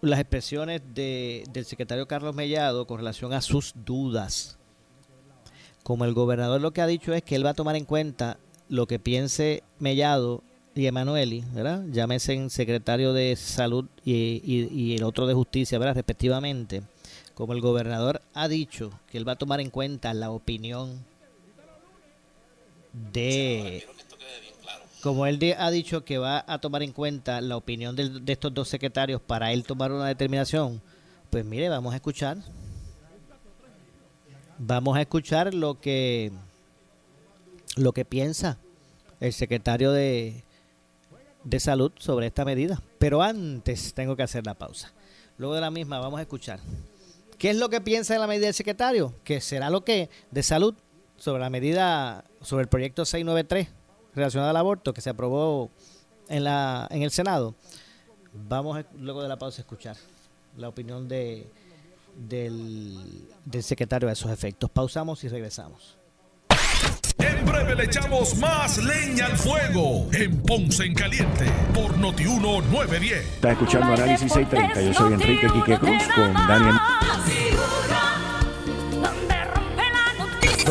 [0.00, 4.58] las expresiones de, del secretario Carlos Mellado con relación a sus dudas.
[5.82, 8.38] Como el gobernador lo que ha dicho es que él va a tomar en cuenta
[8.68, 10.42] lo que piense Mellado
[10.74, 11.84] y Emanueli, ¿verdad?
[11.90, 15.96] Llámese en secretario de Salud y, el otro de Justicia, ¿verdad?
[15.96, 16.82] Respectivamente.
[17.34, 21.04] Como el gobernador ha dicho que él va a tomar en cuenta la opinión
[22.92, 23.86] de...
[25.02, 28.54] Como él ha dicho que va a tomar en cuenta la opinión de, de estos
[28.54, 30.80] dos secretarios para él tomar una determinación,
[31.28, 32.38] pues mire, vamos a escuchar.
[34.58, 36.30] Vamos a escuchar lo que
[37.74, 38.58] lo que piensa
[39.18, 40.44] el secretario de,
[41.44, 42.82] de salud sobre esta medida.
[42.98, 44.92] Pero antes tengo que hacer la pausa.
[45.38, 46.60] Luego de la misma vamos a escuchar.
[47.38, 49.14] ¿Qué es lo que piensa de la medida del secretario?
[49.24, 50.74] Que será lo que de salud
[51.22, 53.68] sobre la medida, sobre el proyecto 693
[54.12, 55.70] relacionado al aborto que se aprobó
[56.28, 57.54] en, la, en el Senado.
[58.32, 59.96] Vamos luego de la pausa a escuchar
[60.56, 61.48] la opinión de,
[62.16, 62.98] del,
[63.44, 64.68] del secretario a esos efectos.
[64.68, 65.96] Pausamos y regresamos.
[67.18, 73.12] En breve le echamos más leña al fuego en Ponce en Caliente por Noti1 910.
[73.34, 74.82] Está escuchando Análisis 630.
[74.82, 76.74] Yo soy Enrique Quique Cruz con Daniel.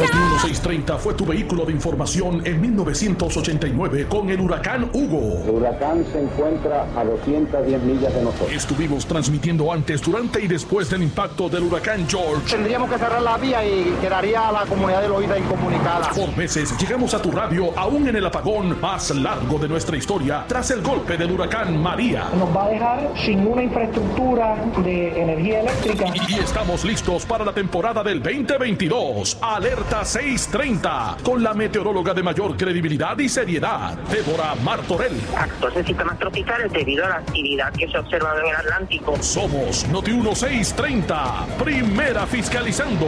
[0.08, 5.44] 630 fue tu vehículo de información en 1989 con el huracán Hugo.
[5.46, 8.52] El huracán se encuentra a 210 millas de nosotros.
[8.52, 12.50] Estuvimos transmitiendo antes, durante y después del impacto del huracán George.
[12.50, 16.10] Tendríamos que cerrar la vía y quedaría la comunidad de Loída incomunicada.
[16.10, 20.46] Por meses llegamos a tu radio aún en el apagón más largo de nuestra historia
[20.48, 22.26] tras el golpe del huracán María.
[22.38, 26.06] Nos va a dejar sin una infraestructura de energía eléctrica.
[26.08, 29.38] Y, y estamos listos para la temporada del 2022.
[29.42, 35.20] Alerta 630 con la meteoróloga de mayor credibilidad y seriedad, Débora Martorell.
[35.38, 39.22] Actos de sistemas tropicales debido a la actividad que se ha observado en el Atlántico.
[39.22, 43.08] Somos Noti 1630, primera fiscalizando.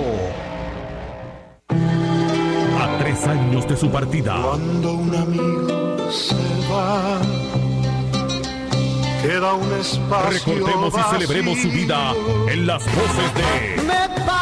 [1.70, 4.36] A tres años de su partida.
[4.42, 6.36] Cuando un amigo se
[6.70, 7.63] va.
[9.24, 12.14] Queda un espacio Recordemos y celebremos su vida
[12.50, 13.82] en las voces de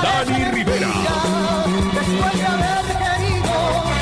[0.01, 0.87] Dani Rivera.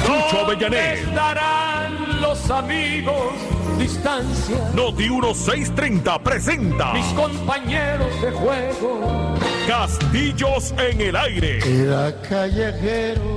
[0.05, 0.99] Chucho Avellanés.
[1.01, 3.33] Estarán los amigos,
[3.77, 4.71] distancia.
[4.73, 6.93] Noti 1630 presenta.
[6.93, 9.35] Mis compañeros de juego.
[9.67, 11.59] Castillos en el aire.
[11.83, 13.35] Era callejero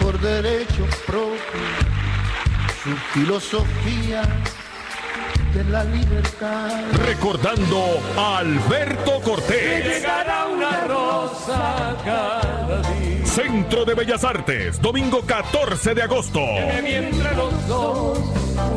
[0.00, 1.34] por derecho propio.
[2.84, 4.22] Su filosofía
[5.54, 6.82] de la libertad.
[7.06, 9.84] Recordando a Alberto Cortés.
[9.84, 13.24] llegará una rosa cada día.
[13.24, 16.40] Centro de Bellas Artes, domingo 14 de agosto.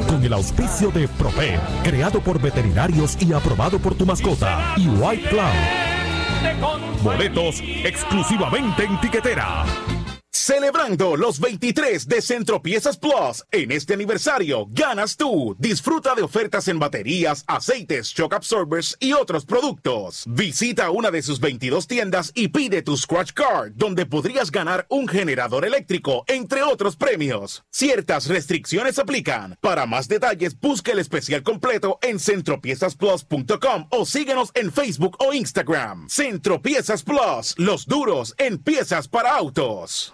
[0.08, 4.74] Con el auspicio de Prope, creado por veterinarios y aprobado por tu mascota.
[4.78, 7.04] Y White Cloud.
[7.04, 9.66] Boletos exclusivamente en tiquetera.
[10.48, 15.58] Celebrando los 23 de Centro Piezas Plus, en este aniversario ganas tú.
[15.60, 20.24] Disfruta de ofertas en baterías, aceites, shock absorbers y otros productos.
[20.26, 25.10] Visita una de sus 22 tiendas y pide tu Scratch Card, donde podrías ganar un
[25.10, 27.66] generador eléctrico, entre otros premios.
[27.70, 29.58] Ciertas restricciones aplican.
[29.60, 36.08] Para más detalles, busque el especial completo en centropiezasplus.com o síguenos en Facebook o Instagram.
[36.08, 40.14] Centro Piezas Plus, los duros en piezas para autos.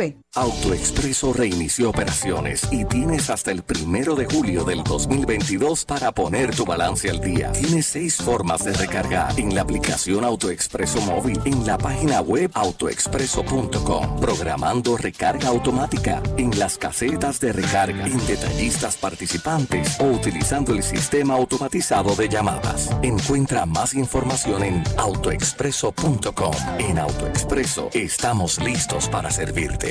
[0.33, 6.65] AutoExpreso reinició operaciones y tienes hasta el primero de julio del 2022 para poner tu
[6.65, 7.51] balance al día.
[7.51, 14.19] Tienes seis formas de recargar en la aplicación AutoExpreso móvil, en la página web autoexpreso.com,
[14.19, 21.35] programando recarga automática, en las casetas de recarga, en detallistas participantes o utilizando el sistema
[21.35, 22.89] automatizado de llamadas.
[23.03, 26.55] Encuentra más información en autoexpreso.com.
[26.79, 29.90] En AutoExpreso estamos listos para servirte.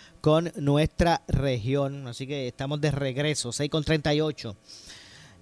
[0.21, 2.07] con nuestra región.
[2.07, 4.55] Así que estamos de regreso, 6 con 38.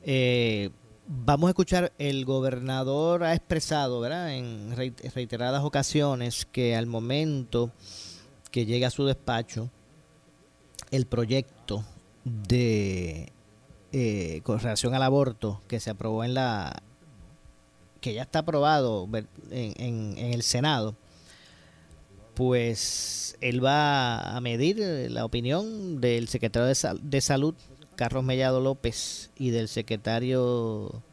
[0.04, 0.70] Eh,
[1.08, 4.34] vamos a escuchar, el gobernador ha expresado, ¿verdad?
[4.34, 4.76] En
[5.14, 7.72] reiteradas ocasiones que al momento
[8.52, 9.70] que llegue a su despacho
[10.92, 11.84] el proyecto
[12.24, 13.32] de
[13.92, 16.84] eh, con relación al aborto que se aprobó en la
[18.02, 19.08] que ya está aprobado
[19.52, 20.96] en, el Senado
[22.40, 24.78] pues él va a medir
[25.12, 27.54] la opinión del secretario de, Sal de Salud,
[27.98, 31.04] Carlos Mellado López, y del secretario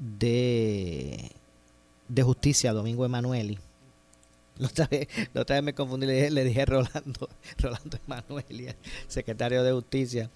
[0.00, 1.30] de,
[2.08, 3.56] de Justicia, Domingo Emanueli.
[4.58, 7.28] La otra, vez, otra vez me confundí, le dije, le dije Rolando,
[7.58, 8.66] Rolando Emanueli,
[9.06, 10.28] secretario de Justicia.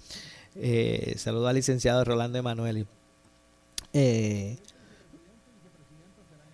[0.54, 2.86] Eh, saludo al licenciado Rolando Emanueli.
[3.92, 4.57] Eh,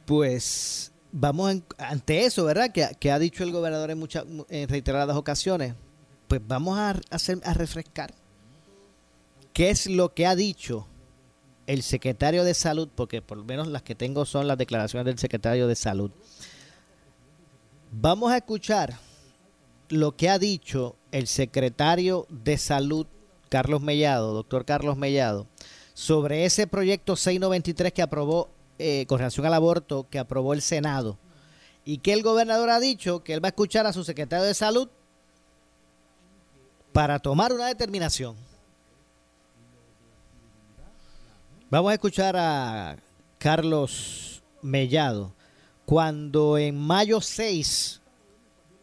[0.06, 2.72] pues vamos en, ante eso, ¿verdad?
[2.72, 5.74] Que, que, ha dicho el gobernador en, muchas, en reiteradas ocasiones.
[6.26, 8.14] Pues vamos a, hacer, a refrescar
[9.52, 10.86] qué es lo que ha dicho
[11.66, 15.18] el secretario de salud, porque por lo menos las que tengo son las declaraciones del
[15.18, 16.10] secretario de salud.
[17.92, 18.98] Vamos a escuchar
[19.90, 23.06] lo que ha dicho el secretario de Salud,
[23.50, 25.46] Carlos Mellado, doctor Carlos Mellado,
[25.92, 28.48] sobre ese proyecto 693 que aprobó
[28.82, 31.16] eh, con relación al aborto que aprobó el Senado.
[31.84, 34.54] Y que el gobernador ha dicho que él va a escuchar a su secretario de
[34.54, 34.88] Salud
[36.92, 38.34] para tomar una determinación.
[41.70, 42.96] Vamos a escuchar a
[43.38, 45.32] Carlos Mellado.
[45.84, 48.00] Cuando en mayo 6,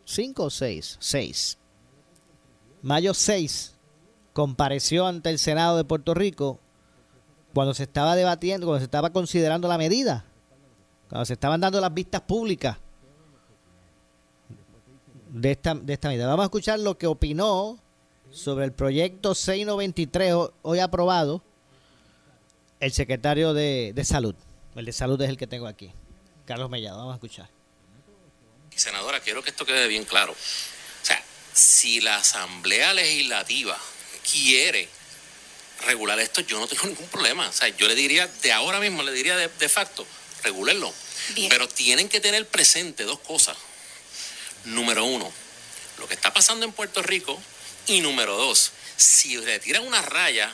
[0.05, 1.57] 5 o 6, 6,
[2.81, 3.75] mayo 6,
[4.31, 6.59] compareció ante el Senado de Puerto Rico
[7.53, 10.25] cuando se estaba debatiendo, cuando se estaba considerando la medida,
[11.09, 12.77] cuando se estaban dando las vistas públicas
[15.29, 16.27] de esta, de esta medida.
[16.27, 17.79] Vamos a escuchar lo que opinó
[18.31, 21.41] sobre el proyecto 693 hoy aprobado
[22.79, 24.35] el secretario de, de Salud.
[24.75, 25.91] El de Salud es el que tengo aquí.
[26.45, 27.49] Carlos Mellado, vamos a escuchar.
[28.75, 30.31] Senadora, quiero que esto quede bien claro.
[30.31, 31.21] O sea,
[31.53, 33.77] si la Asamblea Legislativa
[34.31, 34.87] quiere
[35.81, 37.47] regular esto, yo no tengo ningún problema.
[37.47, 40.05] O sea, yo le diría, de ahora mismo, le diría de, de facto,
[40.43, 40.93] regularlo.
[41.49, 43.55] Pero tienen que tener presente dos cosas.
[44.65, 45.31] Número uno,
[45.99, 47.39] lo que está pasando en Puerto Rico.
[47.87, 50.53] Y número dos, si retiran una raya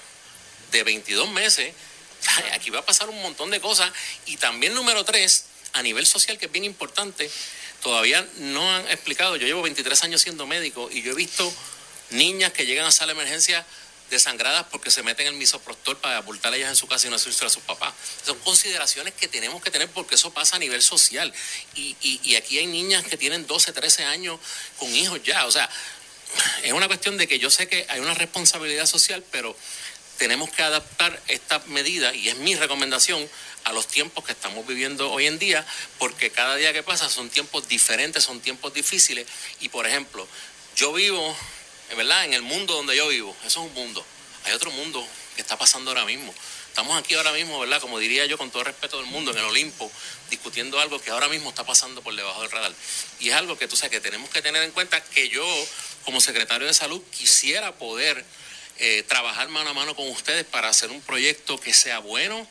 [0.72, 1.74] de 22 meses,
[2.54, 3.92] aquí va a pasar un montón de cosas.
[4.26, 7.30] Y también número tres, a nivel social, que es bien importante,
[7.82, 9.36] todavía no han explicado.
[9.36, 11.54] Yo llevo 23 años siendo médico y yo he visto
[12.12, 13.66] niñas que llegan a sala de emergencia
[14.10, 17.18] desangradas porque se meten el misoprostol para abortar a ellas en su casa y no
[17.18, 17.94] decirlo a sus papás.
[18.26, 21.34] Son consideraciones que tenemos que tener porque eso pasa a nivel social.
[21.76, 24.40] Y, y, y, aquí hay niñas que tienen 12, 13 años
[24.78, 25.46] con hijos ya.
[25.46, 25.70] O sea,
[26.64, 29.56] es una cuestión de que yo sé que hay una responsabilidad social, pero
[30.18, 33.28] tenemos que adaptar esta medida, y es mi recomendación,
[33.66, 35.66] a los tiempos que estamos viviendo hoy en día,
[35.98, 39.26] porque cada día que pasa son tiempos diferentes, son tiempos difíciles.
[39.60, 40.28] Y por ejemplo,
[40.76, 41.36] yo vivo
[41.96, 42.26] ¿verdad?
[42.26, 44.06] En el mundo donde yo vivo, eso es un mundo.
[44.46, 45.06] Hay otro mundo
[45.36, 46.34] que está pasando ahora mismo.
[46.70, 47.80] Estamos aquí ahora mismo, ¿verdad?
[47.80, 49.90] Como diría yo, con todo el respeto del mundo, en el Olimpo,
[50.30, 52.74] discutiendo algo que ahora mismo está pasando por debajo del radar.
[53.20, 55.46] Y es algo que tú sabes que tenemos que tener en cuenta que yo,
[56.04, 58.26] como secretario de salud, quisiera poder
[58.78, 62.46] eh, trabajar mano a mano con ustedes para hacer un proyecto que sea bueno,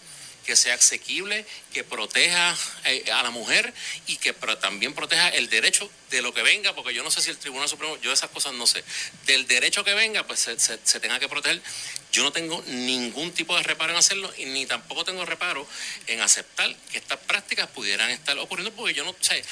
[0.45, 3.73] que sea asequible, que proteja eh, a la mujer
[4.07, 7.31] y que también proteja el derecho de lo que venga, porque yo no sé si
[7.31, 8.85] el Tribunal Supremo, yo esas cosas no sé,
[9.27, 11.61] del derecho que venga, pues se, se, tenga que proteger.
[12.13, 15.67] Yo no tengo ningún tipo de reparo en hacerlo y ni tampoco tengo reparo
[16.07, 19.45] en aceptar que estas prácticas pudieran estar ocurriendo, porque yo no sé,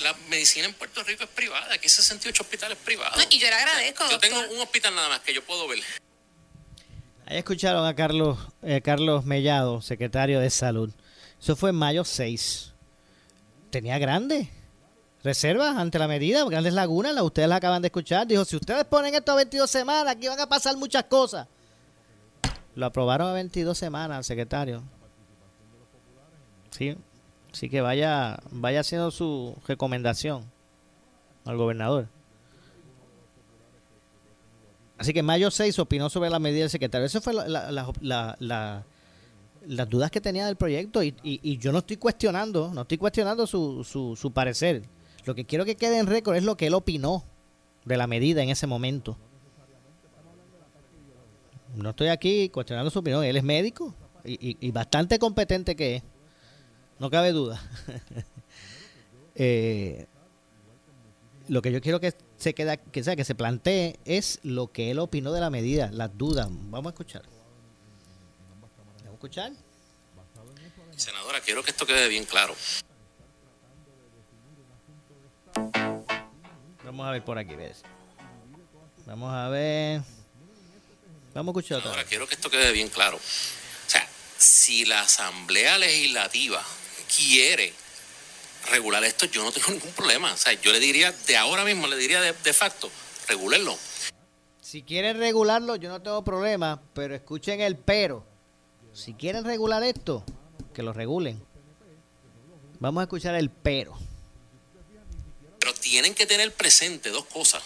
[0.00, 3.24] la medicina en Puerto Rico es privada, aquí hay 68 hospitales privados.
[3.30, 4.10] y yo le agradezco.
[4.10, 5.82] Yo tengo un hospital nada más que yo puedo ver.
[7.30, 10.90] Ahí escucharon a Carlos, eh, Carlos Mellado, secretario de Salud.
[11.38, 12.72] Eso fue en mayo 6.
[13.68, 14.48] Tenía grandes
[15.22, 18.26] reservas ante la medida, grandes lagunas, la, ustedes la acaban de escuchar.
[18.26, 21.46] Dijo, si ustedes ponen esto a 22 semanas, aquí van a pasar muchas cosas.
[22.74, 24.82] Lo aprobaron a 22 semanas, secretario.
[26.70, 26.96] Sí,
[27.52, 30.50] sí que vaya, vaya haciendo su recomendación
[31.44, 32.08] al gobernador.
[34.98, 37.06] Así que mayo 6 opinó sobre la medida del secretario.
[37.06, 38.84] Esa fue la, la,
[39.66, 43.46] las dudas que tenía del proyecto y, y, yo no estoy cuestionando, no estoy cuestionando
[43.46, 44.82] su, su, su parecer.
[45.24, 47.22] Lo que quiero que quede en récord es lo que él opinó
[47.84, 49.16] de la medida en ese momento.
[51.76, 53.24] No estoy aquí cuestionando su opinión.
[53.24, 53.94] Él es médico
[54.24, 56.02] y, y bastante competente que es.
[56.98, 57.62] No cabe duda.
[59.36, 60.06] eh,
[61.46, 64.90] lo que yo quiero que se queda, que sea que se plantee es lo que
[64.90, 66.46] él opinó de la medida, las dudas.
[66.48, 67.22] Vamos a escuchar.
[68.98, 69.52] ¿Vamos a escuchar?
[70.96, 72.54] Senadora, quiero que esto quede bien claro.
[76.84, 77.82] Vamos a ver por aquí, ¿ves?
[79.04, 80.00] Vamos a ver.
[81.34, 81.82] Vamos a escuchar.
[81.82, 83.16] Senadora, quiero que esto quede bien claro.
[83.16, 86.62] O sea, si la Asamblea Legislativa
[87.16, 87.72] quiere
[88.68, 90.32] regular esto, yo no tengo ningún problema.
[90.32, 92.90] O sea, yo le diría, de ahora mismo, le diría de, de facto,
[93.26, 93.76] regularlo.
[94.60, 98.26] Si quieren regularlo, yo no tengo problema, pero escuchen el pero.
[98.92, 100.24] Si quieren regular esto,
[100.74, 101.42] que lo regulen.
[102.78, 103.98] Vamos a escuchar el pero.
[105.58, 107.62] Pero tienen que tener presente dos cosas.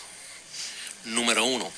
[1.05, 1.70] Número uno,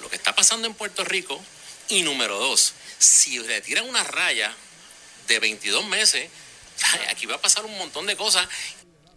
[0.00, 1.40] lo que está pasando en Puerto Rico.
[1.88, 4.54] Y número dos, si retiran una raya
[5.28, 6.30] de 22 meses,
[7.10, 8.48] aquí va a pasar un montón de cosas.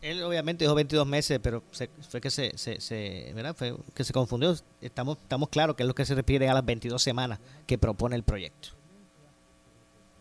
[0.02, 1.64] Él obviamente dijo 22 meses, pero
[2.10, 3.56] fue que se, se, ¿verdad?
[3.58, 4.58] Fue que se confundió.
[4.82, 8.16] Estamos, estamos claros que es lo que se refiere a las 22 semanas que propone
[8.16, 8.70] el proyecto.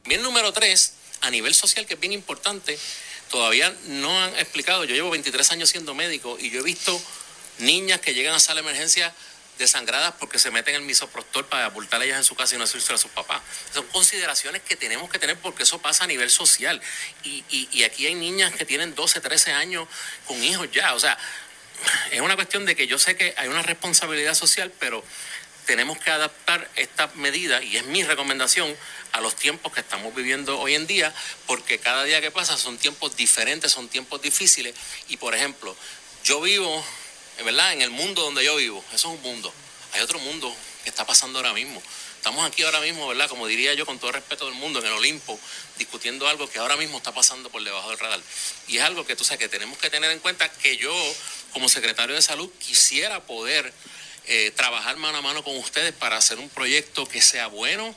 [0.05, 2.79] Bien, número tres, a nivel social, que es bien importante,
[3.31, 4.85] todavía no han explicado.
[4.85, 6.99] Yo llevo 23 años siendo médico y yo he visto
[7.59, 9.13] niñas que llegan a sala de emergencia
[9.59, 12.93] desangradas porque se meten el misoprostol para aportar ellas en su casa y no decirse
[12.93, 13.43] a sus papás.
[13.73, 16.81] Son consideraciones que tenemos que tener porque eso pasa a nivel social.
[17.23, 19.89] Y, y, y aquí hay niñas que tienen 12, 13 años
[20.27, 20.95] con hijos ya.
[20.95, 21.19] O sea,
[22.11, 25.05] es una cuestión de que yo sé que hay una responsabilidad social, pero
[25.67, 28.75] tenemos que adaptar esta medida, y es mi recomendación,
[29.13, 31.13] a los tiempos que estamos viviendo hoy en día,
[31.47, 34.75] porque cada día que pasa son tiempos diferentes, son tiempos difíciles.
[35.09, 35.75] Y por ejemplo,
[36.23, 36.85] yo vivo
[37.45, 37.73] ¿verdad?
[37.73, 39.53] En el mundo donde yo vivo, eso es un mundo.
[39.93, 41.83] Hay otro mundo que está pasando ahora mismo.
[42.17, 43.29] Estamos aquí ahora mismo, ¿verdad?
[43.29, 45.39] Como diría yo, con todo respeto del mundo, en el Olimpo,
[45.79, 48.21] discutiendo algo que ahora mismo está pasando por debajo del radar.
[48.67, 50.93] Y es algo que tú sabes que tenemos que tener en cuenta que yo,
[51.53, 53.73] como secretario de salud, quisiera poder
[54.27, 57.95] eh, trabajar mano a mano con ustedes para hacer un proyecto que sea bueno,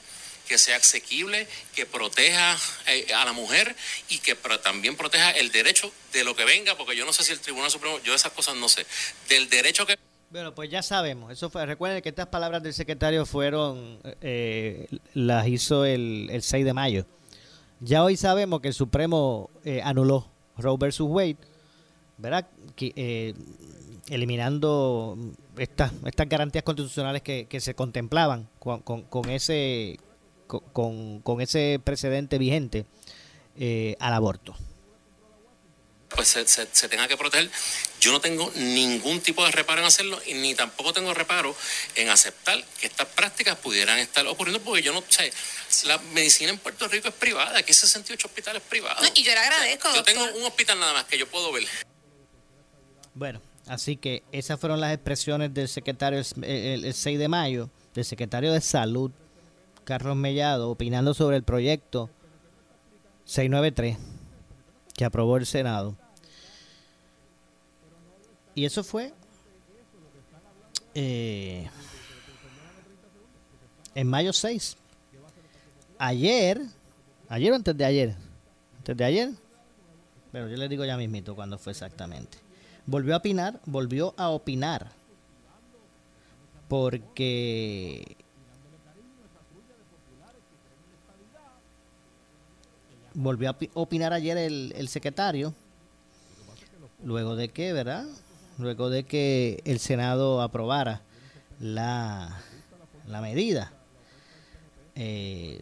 [0.50, 3.76] que sea asequible, que proteja eh, a la mujer
[4.10, 7.32] y que también proteja el derecho de lo que venga, porque yo no sé si
[7.32, 8.86] el Tribunal Supremo, yo esas cosas no sé,
[9.30, 9.98] del derecho que...
[10.32, 15.48] Bueno, pues ya sabemos, eso fue, recuerden que estas palabras del secretario fueron, eh, las
[15.48, 17.06] hizo el, el, 6 de mayo.
[17.80, 21.38] Ya hoy sabemos que el Supremo eh, anuló Roe versus Wade,
[22.18, 22.48] ¿verdad?
[24.10, 25.16] Eliminando
[25.58, 30.00] estas, estas garantías constitucionales que, se contemplaban con, con, con ese
[30.50, 32.86] con, con ese precedente vigente
[33.58, 34.56] eh, al aborto
[36.10, 37.50] pues se, se, tenga que proteger.
[38.02, 41.56] Yo no tengo ningún tipo de reparo en hacerlo y ni tampoco tengo reparo
[41.96, 45.32] en aceptar que estas prácticas pudieran estar ocurriendo porque yo no sé,
[45.86, 49.12] la medicina en Puerto Rico es privada, aquí hay 68 hospitales privados.
[49.16, 49.94] y yo le agradezco.
[49.96, 51.66] yo tengo un hospital nada más que yo puedo ver.
[53.14, 58.06] Bueno, así que esas fueron las expresiones del secretario el, el 6 de mayo, del
[58.06, 59.12] secretario de Salud
[59.90, 62.12] Carlos Mellado opinando sobre el proyecto
[63.26, 63.98] 693
[64.94, 65.96] que aprobó el Senado.
[68.54, 69.14] Y eso fue
[70.94, 71.68] eh,
[73.96, 74.78] en mayo 6.
[75.98, 76.62] Ayer,
[77.28, 78.16] ayer o antes de ayer,
[78.78, 79.32] antes de ayer,
[80.32, 82.38] pero yo le digo ya mismito cuándo fue exactamente.
[82.86, 84.92] Volvió a opinar, volvió a opinar,
[86.68, 88.18] porque
[93.20, 95.54] volvió a opinar ayer el, secretario,
[97.04, 98.06] luego de que, ¿verdad?
[98.58, 101.02] Luego de que el Senado aprobara
[101.60, 102.42] la,
[103.08, 103.74] la medida.
[104.96, 105.62] Eh,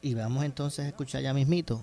[0.00, 1.80] y vamos entonces a escuchar ya mismito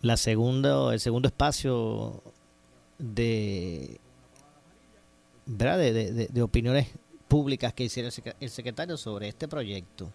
[0.00, 2.22] la segunda, el segundo espacio
[2.98, 4.00] de,
[5.46, 5.78] ¿verdad?
[5.78, 6.88] De, de opiniones
[7.26, 8.08] públicas que hiciera
[8.40, 10.12] el secretario sobre este proyecto.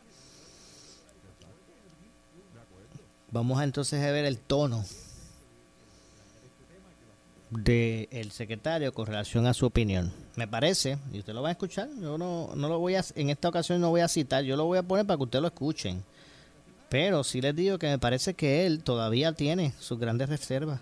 [3.33, 4.85] Vamos a entonces a ver el tono
[7.49, 10.13] del secretario con relación a su opinión.
[10.35, 13.31] Me parece, y usted lo va a escuchar, yo no, no lo voy a, en
[13.31, 15.47] esta ocasión no voy a citar, yo lo voy a poner para que ustedes lo
[15.47, 16.03] escuchen.
[16.89, 20.81] Pero sí les digo que me parece que él todavía tiene sus grandes reservas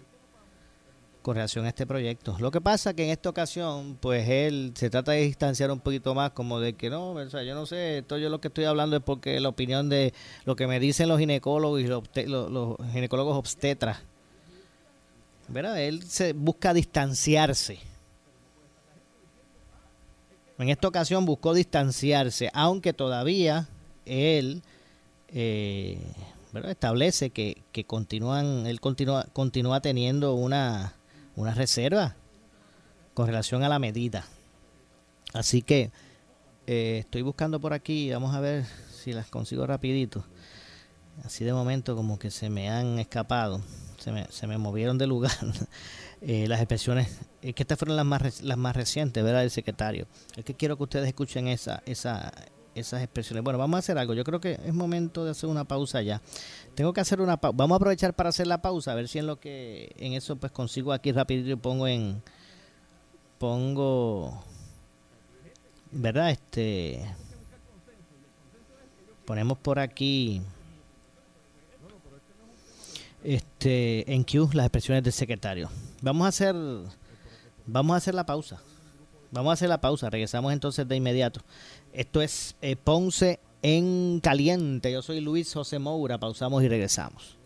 [1.21, 2.35] con relación a este proyecto.
[2.39, 6.15] Lo que pasa que en esta ocasión, pues él se trata de distanciar un poquito
[6.15, 8.65] más, como de que no, o sea, yo no sé, esto yo lo que estoy
[8.65, 10.13] hablando es porque la opinión de
[10.45, 12.03] lo que me dicen los ginecólogos y los,
[12.91, 13.99] ginecólogos obstetras,
[15.47, 15.79] ¿verdad?
[15.79, 17.79] Él se busca distanciarse.
[20.57, 23.67] En esta ocasión buscó distanciarse, aunque todavía
[24.05, 24.61] él
[25.29, 25.99] eh,
[26.67, 30.95] establece que, que continúan, él continúa, continúa teniendo una
[31.35, 32.15] una reserva
[33.13, 34.25] con relación a la medida.
[35.33, 35.91] Así que
[36.67, 40.25] eh, estoy buscando por aquí, vamos a ver si las consigo rapidito.
[41.23, 43.61] Así de momento como que se me han escapado,
[43.97, 45.31] se me, se me movieron de lugar
[46.21, 47.09] eh, las expresiones,
[47.41, 49.41] es que estas fueron las más, las más recientes, ¿verdad?
[49.41, 50.07] Del secretario.
[50.35, 52.31] Es que quiero que ustedes escuchen esa, esa,
[52.75, 53.43] esas expresiones.
[53.43, 54.13] Bueno, vamos a hacer algo.
[54.13, 56.21] Yo creo que es momento de hacer una pausa ya.
[56.75, 57.55] Tengo que hacer una pausa.
[57.57, 60.35] Vamos a aprovechar para hacer la pausa, a ver si en lo que en eso
[60.35, 62.21] pues consigo aquí rapidito y pongo en
[63.37, 64.43] pongo
[65.91, 66.31] ¿verdad?
[66.31, 67.03] Este
[69.25, 70.41] ponemos por aquí
[73.23, 75.69] este en Q las expresiones del secretario.
[76.01, 76.55] Vamos a hacer
[77.65, 78.61] vamos a hacer la pausa.
[79.31, 81.41] Vamos a hacer la pausa, regresamos entonces de inmediato.
[81.93, 84.91] Esto es eh, Ponce en Caliente.
[84.91, 86.19] Yo soy Luis José Moura.
[86.19, 87.37] Pausamos y regresamos.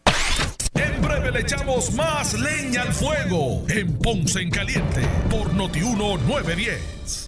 [0.74, 7.28] En breve le echamos más leña al fuego en Ponce en Caliente por Notiuno 910.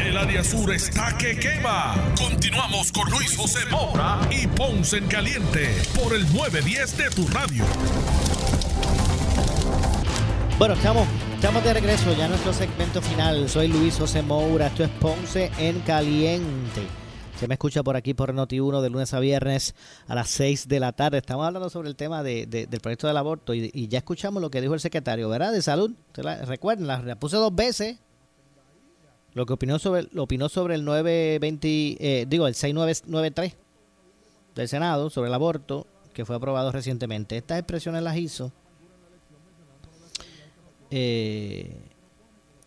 [0.00, 1.94] El área sur está que quema.
[2.18, 7.64] Continuamos con Luis José Moura y Ponce en Caliente por el 910 de tu radio.
[10.58, 13.48] Bueno, estamos, estamos de regreso ya en nuestro segmento final.
[13.48, 16.82] Soy Luis José Moura, esto es Ponce en Caliente.
[17.38, 19.74] Se me escucha por aquí por Noti1 de lunes a viernes
[20.08, 21.18] a las 6 de la tarde.
[21.18, 24.50] Estamos hablando sobre el tema de, de, del proyecto del aborto y, ya escuchamos lo
[24.50, 25.52] que dijo el secretario, ¿verdad?
[25.52, 25.92] De salud.
[26.14, 27.98] Recuerden, la, puse dos veces.
[29.36, 31.68] Lo que opinó sobre, lo opinó sobre el 920,
[32.00, 33.54] eh, digo, el 6993
[34.54, 37.36] del Senado sobre el aborto que fue aprobado recientemente.
[37.36, 38.50] Estas expresiones las hizo.
[40.90, 41.70] Eh,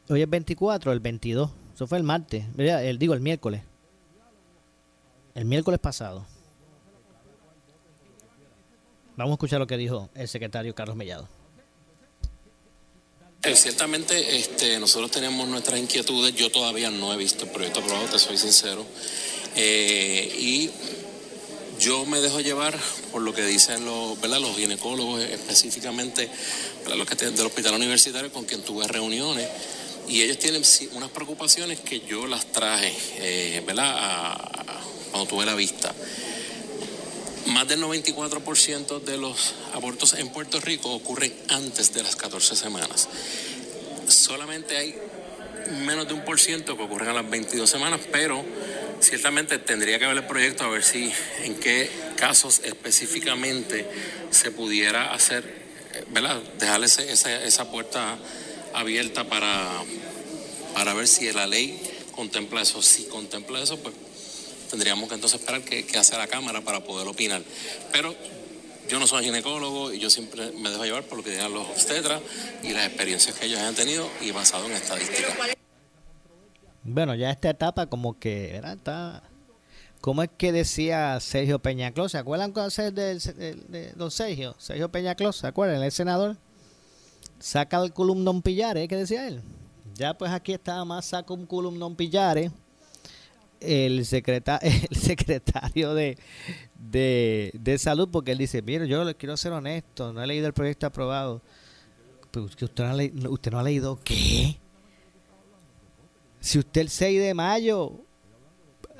[0.09, 1.49] hoy es 24, el 22.
[1.73, 3.63] Eso fue el martes, el, digo el miércoles.
[5.33, 6.27] El miércoles pasado.
[9.17, 11.38] Vamos a escuchar lo que dijo el secretario Carlos Mellado.
[13.41, 16.35] Eh, ciertamente este, nosotros tenemos nuestras inquietudes.
[16.35, 18.85] Yo todavía no he visto el proyecto aprobado, te soy sincero.
[19.55, 20.69] Eh, y
[21.79, 22.77] yo me dejo llevar
[23.13, 24.41] por lo que dicen los, ¿verdad?
[24.41, 26.29] los ginecólogos, específicamente
[26.93, 29.47] los que del hospital universitario con quien tuve reuniones.
[30.09, 30.63] Y ellos tienen
[30.93, 34.37] unas preocupaciones que yo las traje, eh, ¿verdad?
[35.11, 35.95] Cuando tuve la vista.
[37.49, 43.09] Más del 94% de los abortos en Puerto Rico ocurren antes de las 14 semanas.
[44.07, 44.95] Solamente hay
[45.83, 48.45] menos de un por ciento que ocurren a las 22 semanas, pero
[48.99, 51.11] ciertamente tendría que ver el proyecto a ver si
[51.43, 53.87] en qué casos específicamente
[54.29, 55.43] se pudiera hacer,
[56.09, 56.39] ¿verdad?
[56.59, 58.17] Dejarle esa, esa puerta
[58.73, 59.67] abierta para,
[60.75, 61.81] para ver si la ley
[62.15, 62.81] contempla eso.
[62.83, 63.95] Si contempla eso, pues
[64.69, 67.41] tendríamos que entonces esperar que hace la Cámara para poder opinar.
[67.91, 68.15] Pero
[68.89, 71.67] yo no soy ginecólogo y yo siempre me dejo llevar por lo que digan los
[71.67, 72.21] obstetras
[72.63, 75.31] y las experiencias que ellos han tenido y basado en estadísticas.
[76.83, 78.73] Bueno, ya esta etapa como que ¿verdad?
[78.73, 79.23] está...
[80.01, 82.13] ¿Cómo es que decía Sergio Peñaclós?
[82.13, 84.55] ¿Se acuerdan de, de, de, de don Sergio?
[84.57, 85.83] Sergio Peñaclós, ¿se acuerdan?
[85.83, 86.37] El senador.
[87.37, 89.41] Saca el culum non pillare, ¿qué decía él?
[89.95, 92.51] Ya pues aquí está más saca un culum non pillare
[93.59, 96.17] el, secreta el secretario de,
[96.75, 100.47] de, de, salud porque él dice, mire, yo le quiero ser honesto, no he leído
[100.47, 101.41] el proyecto aprobado.
[102.31, 104.59] Pero usted no ha, le usted no ha leído qué?
[106.39, 108.01] Si usted el 6 de mayo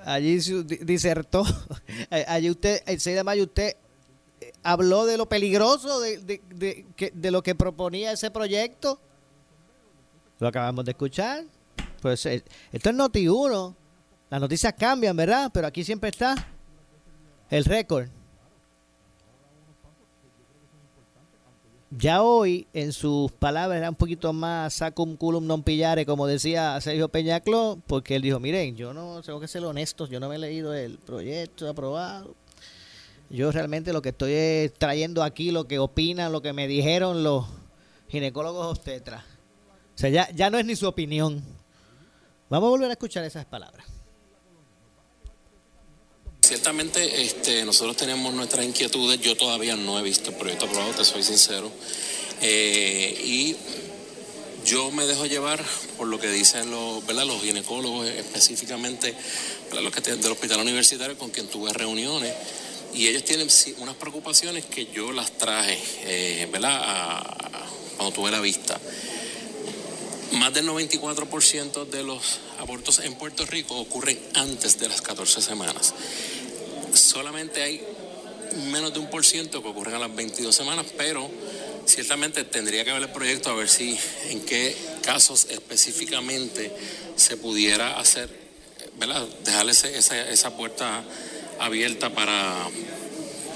[0.03, 0.39] allí
[0.81, 1.45] disertó,
[2.09, 3.75] allí usted, el 6 de mayo usted
[4.63, 8.99] habló de lo peligroso de, de, de, de lo que proponía ese proyecto.
[10.39, 11.43] Lo acabamos de escuchar.
[12.01, 13.75] Pues esto es Noti 1.
[14.29, 15.49] Las noticias cambian, ¿verdad?
[15.53, 16.35] Pero aquí siempre está
[17.49, 18.07] el récord.
[21.91, 26.79] Ya hoy, en sus palabras, era un poquito más sacum culum non pillare, como decía
[26.81, 30.35] Sergio Peñacló, porque él dijo, miren, yo no tengo que ser honesto, yo no me
[30.35, 32.35] he leído el proyecto aprobado.
[33.31, 37.23] Yo realmente lo que estoy es trayendo aquí lo que opinan, lo que me dijeron
[37.23, 37.47] los
[38.07, 39.23] ginecólogos obstetras.
[39.23, 41.43] O sea, ya, ya no es ni su opinión.
[42.49, 43.98] Vamos a volver a escuchar esas palabras.
[46.49, 51.05] Ciertamente este, nosotros tenemos nuestras inquietudes, yo todavía no he visto el proyecto aprobado, te
[51.05, 51.71] soy sincero,
[52.41, 53.55] eh, y
[54.65, 55.63] yo me dejo llevar
[55.95, 57.27] por lo que dicen los, ¿verdad?
[57.27, 59.13] los ginecólogos, específicamente
[59.67, 59.83] ¿verdad?
[59.83, 62.33] los que del hospital universitario con quien tuve reuniones,
[62.95, 63.47] y ellos tienen
[63.77, 67.27] unas preocupaciones que yo las traje, eh, ¿verdad?
[67.95, 68.81] Cuando tuve la vista.
[70.31, 75.93] Más del 94% de los abortos en Puerto Rico ocurren antes de las 14 semanas.
[76.93, 77.81] Solamente hay
[78.71, 81.29] menos de un por ciento que ocurren a las 22 semanas, pero
[81.85, 83.97] ciertamente tendría que ver el proyecto a ver si
[84.29, 86.71] en qué casos específicamente
[87.15, 88.29] se pudiera hacer,
[88.97, 89.27] ¿verdad?
[89.43, 89.89] Dejarle esa,
[90.29, 91.03] esa puerta
[91.59, 92.67] abierta para,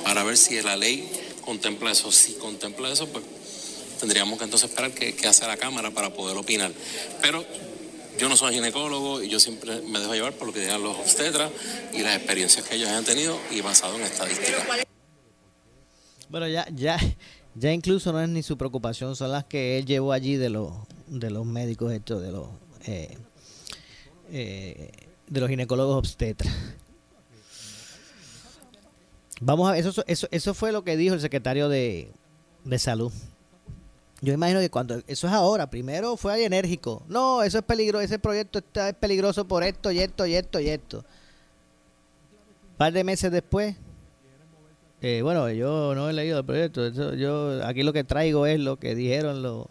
[0.03, 1.09] para ver si la ley
[1.41, 2.11] contempla eso.
[2.11, 3.23] Si contempla eso, pues
[3.99, 6.71] tendríamos que entonces esperar que hace la Cámara para poder opinar.
[7.21, 7.45] Pero
[8.23, 10.97] yo no soy ginecólogo y yo siempre me dejo llevar por lo que digan los
[10.97, 11.51] obstetras
[11.91, 14.65] y las experiencias que ellos han tenido y basado en estadísticas.
[16.29, 16.97] Bueno, ya, ya,
[17.53, 20.71] ya incluso no es ni su preocupación, son las que él llevó allí de los,
[21.07, 22.47] de los médicos estos, de los
[22.85, 23.17] eh,
[24.31, 24.91] eh,
[25.27, 26.53] de los ginecólogos obstetras.
[29.41, 32.13] Vamos a eso, eso, eso fue lo que dijo el secretario de,
[32.63, 33.11] de salud.
[34.23, 37.03] Yo imagino que cuando eso es ahora, primero fue ahí enérgico.
[37.09, 40.61] No, eso es peligroso, ese proyecto está es peligroso por esto y esto y esto
[40.61, 40.99] y esto.
[40.99, 43.75] Un par de meses después,
[45.01, 46.85] eh, bueno, yo no he leído el proyecto.
[46.85, 49.67] Eso, yo aquí lo que traigo es lo que dijeron los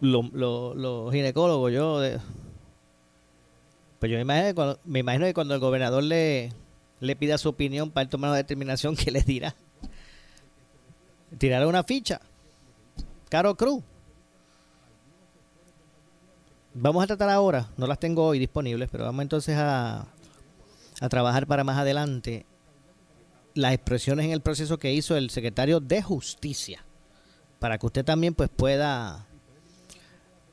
[0.00, 1.72] los ginecólogos.
[1.74, 2.00] Yo
[3.98, 6.54] pues yo me imagino, que cuando, me imagino que cuando el gobernador le,
[7.00, 9.54] le pida su opinión para tomar una determinación, que le dirá?
[11.38, 12.20] Tirarle una ficha.
[13.28, 13.82] Caro Cruz.
[16.74, 20.06] Vamos a tratar ahora, no las tengo hoy disponibles, pero vamos entonces a,
[21.00, 22.46] a trabajar para más adelante
[23.54, 26.84] las expresiones en el proceso que hizo el secretario de Justicia,
[27.58, 29.26] para que usted también pues pueda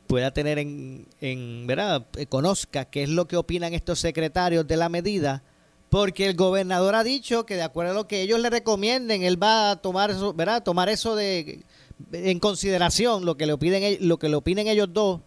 [0.07, 4.77] pueda tener en, en verdad eh, conozca qué es lo que opinan estos secretarios de
[4.77, 5.43] la medida
[5.89, 9.41] porque el gobernador ha dicho que de acuerdo a lo que ellos le recomienden él
[9.41, 10.63] va a tomar eso, ¿verdad?
[10.63, 11.63] tomar eso de
[12.11, 15.21] en consideración lo que le piden lo que le opinen ellos dos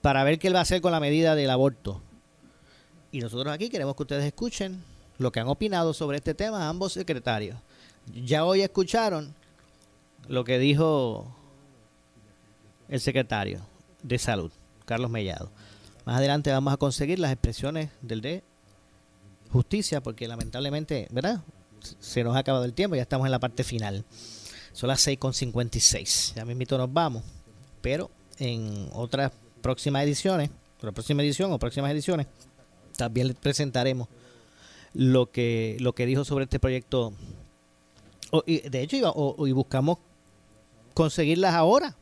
[0.00, 2.00] para ver qué él va a hacer con la medida del aborto
[3.12, 4.82] y nosotros aquí queremos que ustedes escuchen
[5.18, 7.58] lo que han opinado sobre este tema ambos secretarios.
[8.06, 9.34] Ya hoy escucharon
[10.28, 11.26] lo que dijo
[12.88, 13.60] el secretario
[14.02, 14.50] de Salud,
[14.86, 15.50] Carlos Mellado.
[16.04, 18.42] Más adelante vamos a conseguir las expresiones del de
[19.52, 21.40] Justicia, porque lamentablemente, ¿verdad?
[21.98, 24.04] Se nos ha acabado el tiempo, ya estamos en la parte final.
[24.72, 26.34] Son las 6.56.
[26.34, 27.24] Ya mismito nos vamos.
[27.80, 32.26] Pero en otras próximas ediciones, la próxima edición o próximas ediciones,
[32.96, 34.08] también les presentaremos
[34.92, 37.12] lo que lo que dijo sobre este proyecto.
[38.46, 38.96] y de hecho,
[39.46, 39.98] y buscamos
[40.94, 41.96] conseguirlas ahora.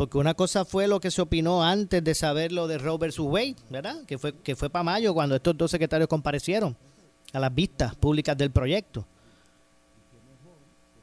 [0.00, 3.56] Porque una cosa fue lo que se opinó antes de saber lo de Robert Wade,
[3.68, 4.02] ¿verdad?
[4.06, 6.74] Que fue, que fue para mayo cuando estos dos secretarios comparecieron
[7.34, 9.04] a las vistas públicas del proyecto.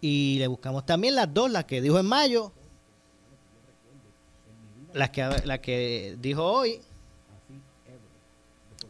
[0.01, 2.51] Y le buscamos también las dos, las que dijo en mayo,
[4.93, 6.81] las que, la que dijo hoy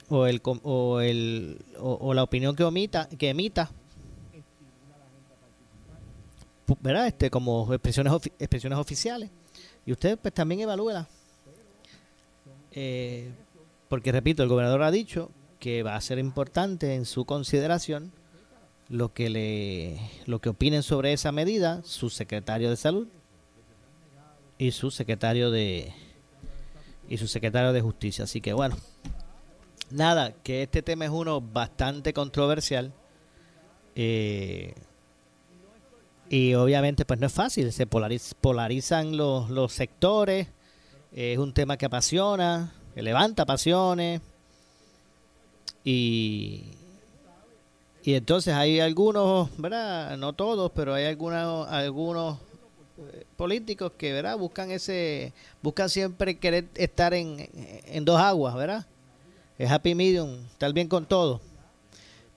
[0.08, 3.70] o el o el o, la opinión que omita que emita
[6.80, 9.30] verdad este como expresiones expresiones oficiales
[9.88, 11.08] y usted pues también evalúela
[12.72, 13.32] eh,
[13.90, 18.12] porque repito el gobernador ha dicho que va a ser importante en su consideración
[18.88, 23.08] lo que le lo que opinen sobre esa medida su secretario de salud
[24.60, 25.92] y su secretario de
[27.10, 28.78] y su secretario de justicia así que bueno
[29.90, 32.94] nada, que este tema es uno bastante controversial.
[33.96, 34.74] Eh,
[36.30, 40.48] y obviamente pues no es fácil, se polarizan los, los sectores,
[41.14, 44.22] es un tema que apasiona, que levanta pasiones
[45.84, 46.64] y,
[48.04, 50.18] y entonces hay algunos, ¿verdad?
[50.18, 52.40] No todos, pero hay algunos, algunos
[52.98, 54.38] eh, políticos que, ¿verdad?
[54.38, 57.50] Buscan ese, buscan siempre querer estar en,
[57.86, 58.86] en dos aguas, ¿verdad?
[59.58, 61.42] es happy medium, estar bien con todo.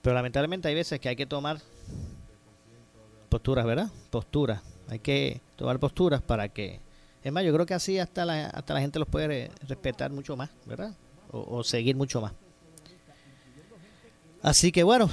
[0.01, 1.61] Pero lamentablemente hay veces que hay que tomar
[3.31, 3.89] posturas, ¿verdad?
[4.09, 4.61] Posturas.
[4.89, 6.81] Hay que tomar posturas para que...
[7.23, 10.35] Es más, yo creo que así hasta la, hasta la gente los puede respetar mucho
[10.35, 10.93] más, ¿verdad?
[11.31, 12.33] O, seguir mucho más.
[14.41, 15.09] Así que bueno,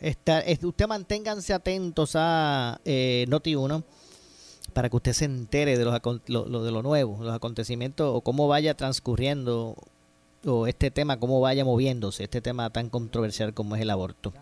[0.00, 3.82] está, usted manténganse atentos a eh, Noti1
[4.72, 8.46] para que usted se entere de, los, lo, de lo nuevo, los acontecimientos o cómo
[8.46, 9.74] vaya transcurriendo
[10.44, 14.32] o este tema, cómo vaya moviéndose, este tema tan controversial como es el aborto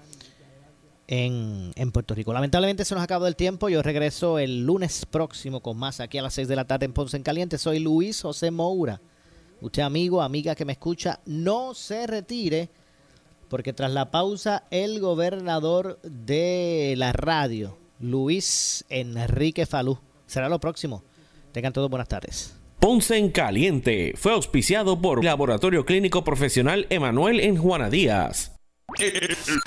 [1.08, 2.32] en, en Puerto Rico.
[2.32, 3.68] Lamentablemente se nos acabó el tiempo.
[3.68, 6.92] Yo regreso el lunes próximo con más aquí a las 6 de la tarde en
[6.92, 7.58] Ponce en Caliente.
[7.58, 9.00] Soy Luis José Moura.
[9.60, 12.68] Usted, amigo, amiga que me escucha, no se retire,
[13.48, 21.02] porque tras la pausa, el gobernador de la radio, Luis Enrique Falú, será lo próximo.
[21.50, 22.54] Tengan todos buenas tardes.
[22.78, 28.57] Ponce en Caliente fue auspiciado por Laboratorio Clínico Profesional Emanuel en Juana Díaz.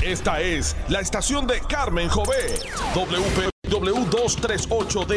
[0.03, 2.57] Esta es la estación de Carmen Jové,
[2.95, 5.15] WPW 238D.